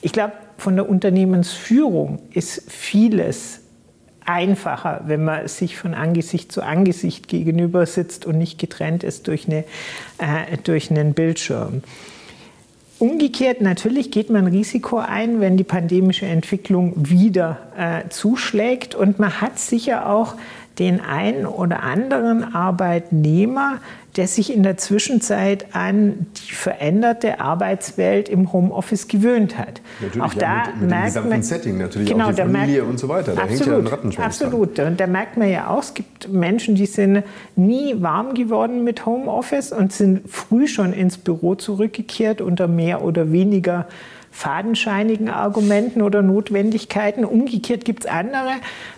Ich 0.00 0.12
glaube, 0.12 0.32
von 0.58 0.76
der 0.76 0.88
Unternehmensführung 0.88 2.20
ist 2.32 2.70
vieles 2.70 3.60
einfacher, 4.24 5.02
wenn 5.06 5.24
man 5.24 5.48
sich 5.48 5.76
von 5.76 5.94
Angesicht 5.94 6.52
zu 6.52 6.62
Angesicht 6.62 7.28
gegenüber 7.28 7.86
sitzt 7.86 8.26
und 8.26 8.38
nicht 8.38 8.58
getrennt 8.58 9.04
ist 9.04 9.28
durch, 9.28 9.46
eine, 9.46 9.64
äh, 10.18 10.56
durch 10.62 10.90
einen 10.90 11.14
Bildschirm. 11.14 11.82
Umgekehrt, 13.02 13.60
natürlich 13.60 14.12
geht 14.12 14.30
man 14.30 14.46
Risiko 14.46 14.98
ein, 14.98 15.40
wenn 15.40 15.56
die 15.56 15.64
pandemische 15.64 16.26
Entwicklung 16.26 16.92
wieder 16.96 17.58
äh, 17.76 18.08
zuschlägt. 18.08 18.94
Und 18.94 19.18
man 19.18 19.40
hat 19.40 19.58
sicher 19.58 20.08
auch 20.08 20.34
den 20.78 21.00
einen 21.00 21.46
oder 21.46 21.82
anderen 21.82 22.54
Arbeitnehmer, 22.54 23.78
der 24.16 24.26
sich 24.26 24.52
in 24.52 24.62
der 24.62 24.76
Zwischenzeit 24.76 25.74
an 25.74 26.26
die 26.36 26.52
veränderte 26.52 27.40
Arbeitswelt 27.40 28.28
im 28.28 28.52
Homeoffice 28.52 29.08
gewöhnt 29.08 29.56
hat. 29.56 29.80
Natürlich, 30.00 30.22
auch 30.22 30.34
da 30.34 30.66
mit, 30.66 30.80
mit 30.80 30.90
merkt 30.90 31.16
dem 31.16 31.28
man, 31.28 31.42
Setting, 31.42 31.78
natürlich 31.78 32.08
genau, 32.10 32.26
auch 32.26 32.30
die 32.30 32.42
Familie 32.42 32.66
merkt, 32.66 32.90
und 32.90 32.98
so 32.98 33.08
weiter. 33.08 33.34
Da 33.34 33.42
absolut, 33.42 33.60
hängt 33.60 33.66
ja 33.66 33.78
ein 33.78 33.86
Rattenschwanz 33.86 34.42
Absolut. 34.42 34.78
Dran. 34.78 34.86
Und 34.88 35.00
da 35.00 35.06
merkt 35.06 35.36
man 35.38 35.48
ja 35.48 35.68
auch, 35.68 35.82
es 35.82 35.94
gibt 35.94 36.30
Menschen, 36.30 36.74
die 36.74 36.86
sind 36.86 37.22
nie 37.56 38.02
warm 38.02 38.34
geworden 38.34 38.84
mit 38.84 39.06
Homeoffice 39.06 39.72
und 39.72 39.92
sind 39.92 40.28
früh 40.28 40.66
schon 40.68 40.92
ins 40.92 41.16
Büro 41.16 41.54
zurückgekehrt 41.54 42.40
unter 42.42 42.68
mehr 42.68 43.02
oder 43.02 43.32
weniger 43.32 43.86
fadenscheinigen 44.32 45.28
Argumenten 45.28 46.02
oder 46.02 46.22
Notwendigkeiten. 46.22 47.24
Umgekehrt 47.24 47.84
gibt 47.84 48.04
es 48.04 48.10
andere, 48.10 48.54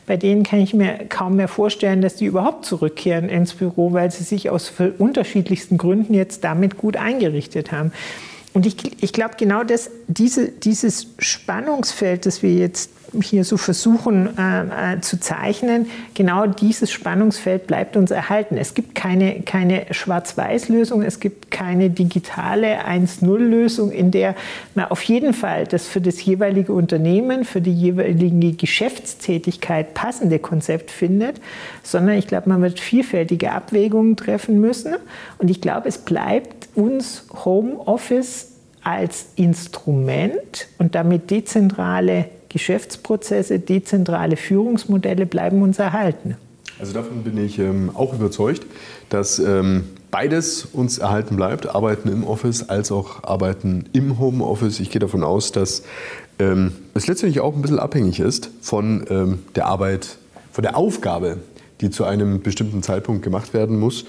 bei 0.06 0.16
denen 0.16 0.44
kann 0.44 0.60
ich 0.60 0.72
mir 0.72 1.00
kaum 1.08 1.36
mehr 1.36 1.48
vorstellen, 1.48 2.00
dass 2.00 2.16
die 2.16 2.24
überhaupt 2.24 2.64
zurückkehren 2.64 3.28
ins 3.28 3.52
Büro, 3.52 3.92
weil 3.92 4.10
sie 4.10 4.24
sich 4.24 4.48
aus 4.48 4.72
unterschiedlichsten 4.98 5.76
Gründen 5.76 6.14
jetzt 6.14 6.44
damit 6.44 6.78
gut 6.78 6.96
eingerichtet 6.96 7.72
haben. 7.72 7.92
Und 8.54 8.66
ich, 8.66 9.02
ich 9.02 9.12
glaube, 9.12 9.34
genau 9.36 9.64
das, 9.64 9.90
diese, 10.06 10.48
dieses 10.48 11.08
Spannungsfeld, 11.18 12.24
das 12.24 12.42
wir 12.42 12.54
jetzt 12.54 12.90
hier 13.20 13.44
so 13.44 13.56
versuchen 13.56 14.38
äh, 14.38 14.94
äh, 14.94 15.00
zu 15.00 15.18
zeichnen, 15.18 15.86
genau 16.14 16.46
dieses 16.46 16.90
Spannungsfeld 16.90 17.66
bleibt 17.66 17.96
uns 17.96 18.10
erhalten. 18.10 18.56
Es 18.56 18.74
gibt 18.74 18.94
keine, 18.94 19.42
keine 19.42 19.86
Schwarz-Weiß-Lösung, 19.90 21.02
es 21.02 21.20
gibt 21.20 21.50
keine 21.50 21.90
digitale 21.90 22.86
1-0-Lösung, 22.86 23.90
in 23.90 24.10
der 24.10 24.34
man 24.74 24.86
auf 24.86 25.02
jeden 25.02 25.34
Fall 25.34 25.66
das 25.66 25.86
für 25.86 26.00
das 26.00 26.24
jeweilige 26.24 26.72
Unternehmen, 26.72 27.44
für 27.44 27.60
die 27.60 27.74
jeweilige 27.74 28.52
Geschäftstätigkeit 28.52 29.94
passende 29.94 30.38
Konzept 30.38 30.90
findet, 30.92 31.40
sondern 31.82 32.16
ich 32.16 32.26
glaube, 32.26 32.48
man 32.48 32.62
wird 32.62 32.80
vielfältige 32.80 33.52
Abwägungen 33.52 34.16
treffen 34.16 34.60
müssen. 34.60 34.94
Und 35.38 35.50
ich 35.50 35.60
glaube, 35.60 35.88
es 35.88 35.98
bleibt 35.98 36.63
uns 36.74 37.24
Homeoffice 37.44 38.48
als 38.82 39.26
Instrument 39.36 40.68
und 40.78 40.94
damit 40.94 41.30
dezentrale 41.30 42.26
Geschäftsprozesse, 42.48 43.58
dezentrale 43.58 44.36
Führungsmodelle 44.36 45.26
bleiben 45.26 45.62
uns 45.62 45.78
erhalten. 45.78 46.36
Also 46.78 46.92
davon 46.92 47.22
bin 47.22 47.38
ich 47.38 47.58
ähm, 47.58 47.90
auch 47.94 48.14
überzeugt, 48.14 48.66
dass 49.08 49.38
ähm, 49.38 49.84
beides 50.10 50.64
uns 50.64 50.98
erhalten 50.98 51.36
bleibt, 51.36 51.66
Arbeiten 51.66 52.08
im 52.08 52.24
Office 52.24 52.68
als 52.68 52.92
auch 52.92 53.24
Arbeiten 53.24 53.88
im 53.92 54.18
Homeoffice. 54.18 54.80
Ich 54.80 54.90
gehe 54.90 55.00
davon 55.00 55.24
aus, 55.24 55.52
dass 55.52 55.82
ähm, 56.38 56.72
es 56.94 57.06
letztendlich 57.06 57.40
auch 57.40 57.54
ein 57.54 57.62
bisschen 57.62 57.78
abhängig 57.78 58.20
ist 58.20 58.50
von 58.60 59.04
ähm, 59.08 59.38
der 59.54 59.66
Arbeit, 59.66 60.18
von 60.52 60.62
der 60.62 60.76
Aufgabe, 60.76 61.38
die 61.80 61.90
zu 61.90 62.04
einem 62.04 62.42
bestimmten 62.42 62.82
Zeitpunkt 62.82 63.22
gemacht 63.22 63.54
werden 63.54 63.78
muss 63.78 64.04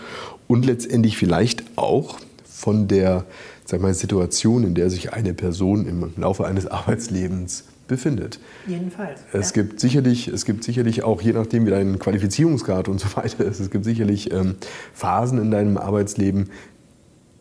und 0.47 0.65
letztendlich 0.65 1.17
vielleicht 1.17 1.63
auch 1.75 2.19
von 2.55 2.87
der 2.87 3.25
sag 3.65 3.81
mal, 3.81 3.93
Situation, 3.93 4.63
in 4.63 4.75
der 4.75 4.89
sich 4.89 5.11
eine 5.11 5.33
Person 5.33 5.87
im 5.87 6.13
Laufe 6.15 6.45
eines 6.45 6.67
Arbeitslebens 6.71 7.65
befindet. 7.87 8.39
Jedenfalls. 8.65 9.19
Es, 9.33 9.53
ja. 9.53 9.61
gibt 9.61 9.79
sicherlich, 9.79 10.27
es 10.27 10.45
gibt 10.45 10.63
sicherlich 10.63 11.03
auch, 11.03 11.21
je 11.21 11.33
nachdem 11.33 11.65
wie 11.65 11.69
dein 11.69 11.99
Qualifizierungsgrad 11.99 12.87
und 12.87 12.99
so 12.99 13.15
weiter 13.15 13.43
ist, 13.45 13.59
es 13.59 13.69
gibt 13.69 13.85
sicherlich 13.85 14.31
ähm, 14.31 14.55
Phasen 14.93 15.39
in 15.39 15.51
deinem 15.51 15.77
Arbeitsleben, 15.77 16.49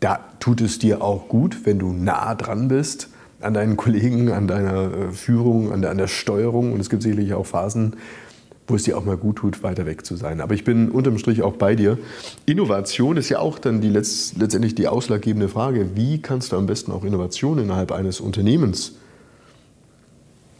da 0.01 0.19
tut 0.39 0.61
es 0.61 0.77
dir 0.77 1.01
auch 1.01 1.29
gut, 1.29 1.65
wenn 1.65 1.79
du 1.79 1.93
nah 1.93 2.35
dran 2.35 2.67
bist 2.67 3.09
an 3.41 3.53
deinen 3.53 3.77
Kollegen, 3.77 4.31
an 4.31 4.47
deiner 4.47 4.93
äh, 4.93 5.11
Führung, 5.11 5.71
an 5.71 5.81
der, 5.81 5.91
an 5.91 5.97
der 5.97 6.07
Steuerung. 6.07 6.73
Und 6.73 6.79
es 6.79 6.89
gibt 6.89 7.03
sicherlich 7.03 7.33
auch 7.33 7.45
Phasen, 7.45 7.95
wo 8.67 8.75
es 8.75 8.83
dir 8.83 8.97
auch 8.97 9.05
mal 9.05 9.17
gut 9.17 9.37
tut, 9.37 9.63
weiter 9.63 9.85
weg 9.85 10.05
zu 10.05 10.15
sein. 10.15 10.41
Aber 10.41 10.53
ich 10.53 10.63
bin 10.63 10.89
unterm 10.89 11.17
Strich 11.17 11.43
auch 11.43 11.55
bei 11.55 11.75
dir. 11.75 11.97
Innovation 12.45 13.17
ist 13.17 13.29
ja 13.29 13.39
auch 13.39 13.59
dann 13.59 13.81
die 13.81 13.89
letzt, 13.89 14.37
letztendlich 14.37 14.75
die 14.75 14.87
ausschlaggebende 14.87 15.49
Frage. 15.49 15.95
Wie 15.95 16.21
kannst 16.21 16.51
du 16.51 16.57
am 16.57 16.65
besten 16.65 16.91
auch 16.91 17.03
Innovation 17.03 17.59
innerhalb 17.59 17.91
eines 17.91 18.19
Unternehmens 18.19 18.93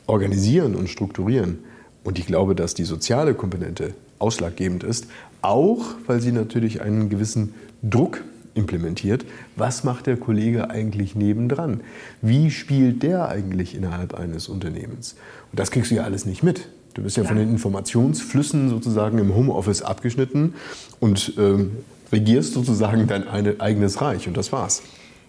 organisieren 0.05 0.75
und 0.75 0.89
strukturieren? 0.89 1.59
Und 2.03 2.19
ich 2.19 2.27
glaube, 2.27 2.53
dass 2.53 2.75
die 2.75 2.83
soziale 2.83 3.33
Komponente 3.33 3.95
ausschlaggebend 4.19 4.83
ist, 4.83 5.07
auch 5.41 5.83
weil 6.05 6.21
sie 6.21 6.31
natürlich 6.31 6.81
einen 6.81 7.09
gewissen 7.09 7.55
Druck 7.81 8.23
implementiert. 8.53 9.25
Was 9.55 9.83
macht 9.83 10.07
der 10.07 10.17
Kollege 10.17 10.69
eigentlich 10.69 11.15
nebendran? 11.15 11.81
Wie 12.21 12.51
spielt 12.51 13.03
der 13.03 13.29
eigentlich 13.29 13.75
innerhalb 13.75 14.13
eines 14.13 14.47
Unternehmens? 14.47 15.15
Und 15.51 15.59
das 15.59 15.71
kriegst 15.71 15.91
du 15.91 15.95
ja 15.95 16.03
alles 16.03 16.25
nicht 16.25 16.43
mit. 16.43 16.69
Du 16.95 17.03
bist 17.03 17.17
ja, 17.17 17.23
ja. 17.23 17.29
von 17.29 17.37
den 17.37 17.49
Informationsflüssen 17.49 18.69
sozusagen 18.69 19.19
im 19.19 19.35
Homeoffice 19.35 19.83
abgeschnitten 19.83 20.55
und 20.99 21.33
ähm, 21.37 21.77
regierst 22.11 22.53
sozusagen 22.53 23.05
dein 23.05 23.27
eigenes 23.27 24.01
Reich 24.01 24.27
und 24.27 24.35
das 24.35 24.51
war's. 24.51 24.81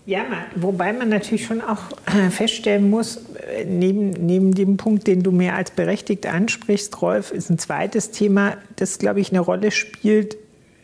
Ja, 0.06 0.24
wobei 0.54 0.92
man 0.92 1.08
natürlich 1.08 1.44
schon 1.44 1.60
auch 1.60 1.80
äh, 2.06 2.30
feststellen 2.30 2.88
muss, 2.88 3.16
äh, 3.16 3.64
neben, 3.64 4.10
neben 4.10 4.54
dem 4.54 4.76
Punkt, 4.76 5.08
den 5.08 5.24
du 5.24 5.32
mehr 5.32 5.56
als 5.56 5.72
berechtigt 5.72 6.26
ansprichst, 6.26 7.02
Rolf, 7.02 7.32
ist 7.32 7.50
ein 7.50 7.58
zweites 7.58 8.12
Thema, 8.12 8.56
das, 8.76 9.00
glaube 9.00 9.18
ich, 9.18 9.30
eine 9.30 9.40
Rolle 9.40 9.72
spielt. 9.72 10.36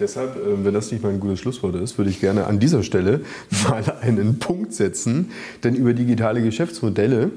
Deshalb, 0.00 0.36
äh, 0.36 0.64
wenn 0.64 0.74
das 0.74 0.90
nicht 0.92 1.02
mein 1.02 1.20
gutes 1.20 1.40
Schlusswort 1.40 1.74
ist, 1.76 1.98
würde 1.98 2.10
ich 2.10 2.20
gerne 2.20 2.46
an 2.46 2.58
dieser 2.58 2.82
Stelle 2.82 3.20
mal 3.68 3.84
einen 4.00 4.38
Punkt 4.38 4.74
setzen. 4.74 5.30
Denn 5.64 5.74
über 5.74 5.94
digitale 5.94 6.42
Geschäftsmodelle 6.42 7.30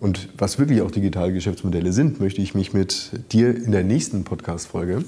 und 0.00 0.28
was 0.38 0.58
wirklich 0.58 0.80
auch 0.82 0.90
digitale 0.90 1.32
Geschäftsmodelle 1.32 1.92
sind, 1.92 2.20
möchte 2.20 2.40
ich 2.40 2.54
mich 2.54 2.72
mit 2.72 3.10
dir 3.32 3.54
in 3.54 3.72
der 3.72 3.82
nächsten 3.82 4.22
Podcast-Folge 4.24 5.02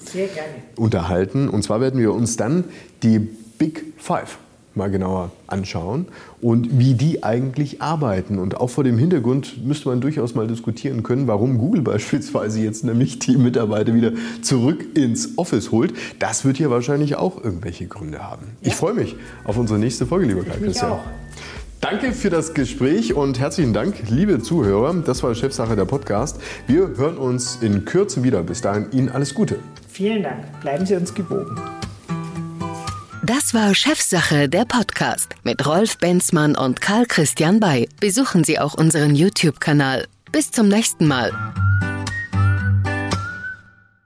unterhalten. 0.76 1.48
Und 1.48 1.62
zwar 1.62 1.80
werden 1.80 2.00
wir 2.00 2.12
uns 2.12 2.36
dann 2.36 2.64
die 3.02 3.20
Big 3.20 3.84
Five 3.98 4.38
mal 4.74 4.90
genauer 4.90 5.30
anschauen 5.46 6.06
und 6.40 6.78
wie 6.78 6.94
die 6.94 7.22
eigentlich 7.22 7.82
arbeiten. 7.82 8.38
Und 8.38 8.56
auch 8.56 8.70
vor 8.70 8.84
dem 8.84 8.98
Hintergrund 8.98 9.64
müsste 9.64 9.88
man 9.88 10.00
durchaus 10.00 10.34
mal 10.34 10.46
diskutieren 10.46 11.02
können, 11.02 11.26
warum 11.26 11.58
Google 11.58 11.82
beispielsweise 11.82 12.60
jetzt 12.60 12.84
nämlich 12.84 13.18
die 13.18 13.36
Mitarbeiter 13.36 13.94
wieder 13.94 14.12
zurück 14.42 14.96
ins 14.96 15.38
Office 15.38 15.70
holt. 15.70 15.94
Das 16.18 16.44
wird 16.44 16.56
hier 16.56 16.70
wahrscheinlich 16.70 17.16
auch 17.16 17.42
irgendwelche 17.42 17.86
Gründe 17.86 18.22
haben. 18.22 18.46
Ja. 18.60 18.68
Ich 18.68 18.74
freue 18.74 18.94
mich 18.94 19.16
auf 19.44 19.56
unsere 19.58 19.78
nächste 19.78 20.06
Folge, 20.06 20.26
lieber 20.26 20.42
Karl 20.42 20.58
Christian. 20.58 20.98
Danke 21.80 22.12
für 22.12 22.28
das 22.28 22.52
Gespräch 22.52 23.14
und 23.14 23.40
herzlichen 23.40 23.72
Dank, 23.72 24.10
liebe 24.10 24.40
Zuhörer. 24.40 24.94
Das 25.02 25.22
war 25.22 25.34
Chefsache 25.34 25.76
der 25.76 25.86
Podcast. 25.86 26.38
Wir 26.66 26.88
hören 26.96 27.16
uns 27.16 27.56
in 27.62 27.86
Kürze 27.86 28.22
wieder. 28.22 28.42
Bis 28.42 28.60
dahin 28.60 28.86
Ihnen 28.92 29.08
alles 29.08 29.34
Gute. 29.34 29.56
Vielen 29.88 30.22
Dank. 30.22 30.60
Bleiben 30.60 30.84
Sie 30.84 30.94
uns 30.94 31.14
gewogen. 31.14 31.58
Das 33.22 33.52
war 33.52 33.74
Chefsache, 33.74 34.48
der 34.48 34.64
Podcast 34.64 35.34
mit 35.44 35.66
Rolf 35.66 35.98
Benzmann 35.98 36.56
und 36.56 36.80
Karl 36.80 37.04
Christian 37.04 37.60
Bay. 37.60 37.86
Besuchen 38.00 38.44
Sie 38.44 38.58
auch 38.58 38.72
unseren 38.72 39.14
YouTube-Kanal. 39.14 40.08
Bis 40.32 40.50
zum 40.50 40.68
nächsten 40.68 41.06
Mal. 41.06 41.30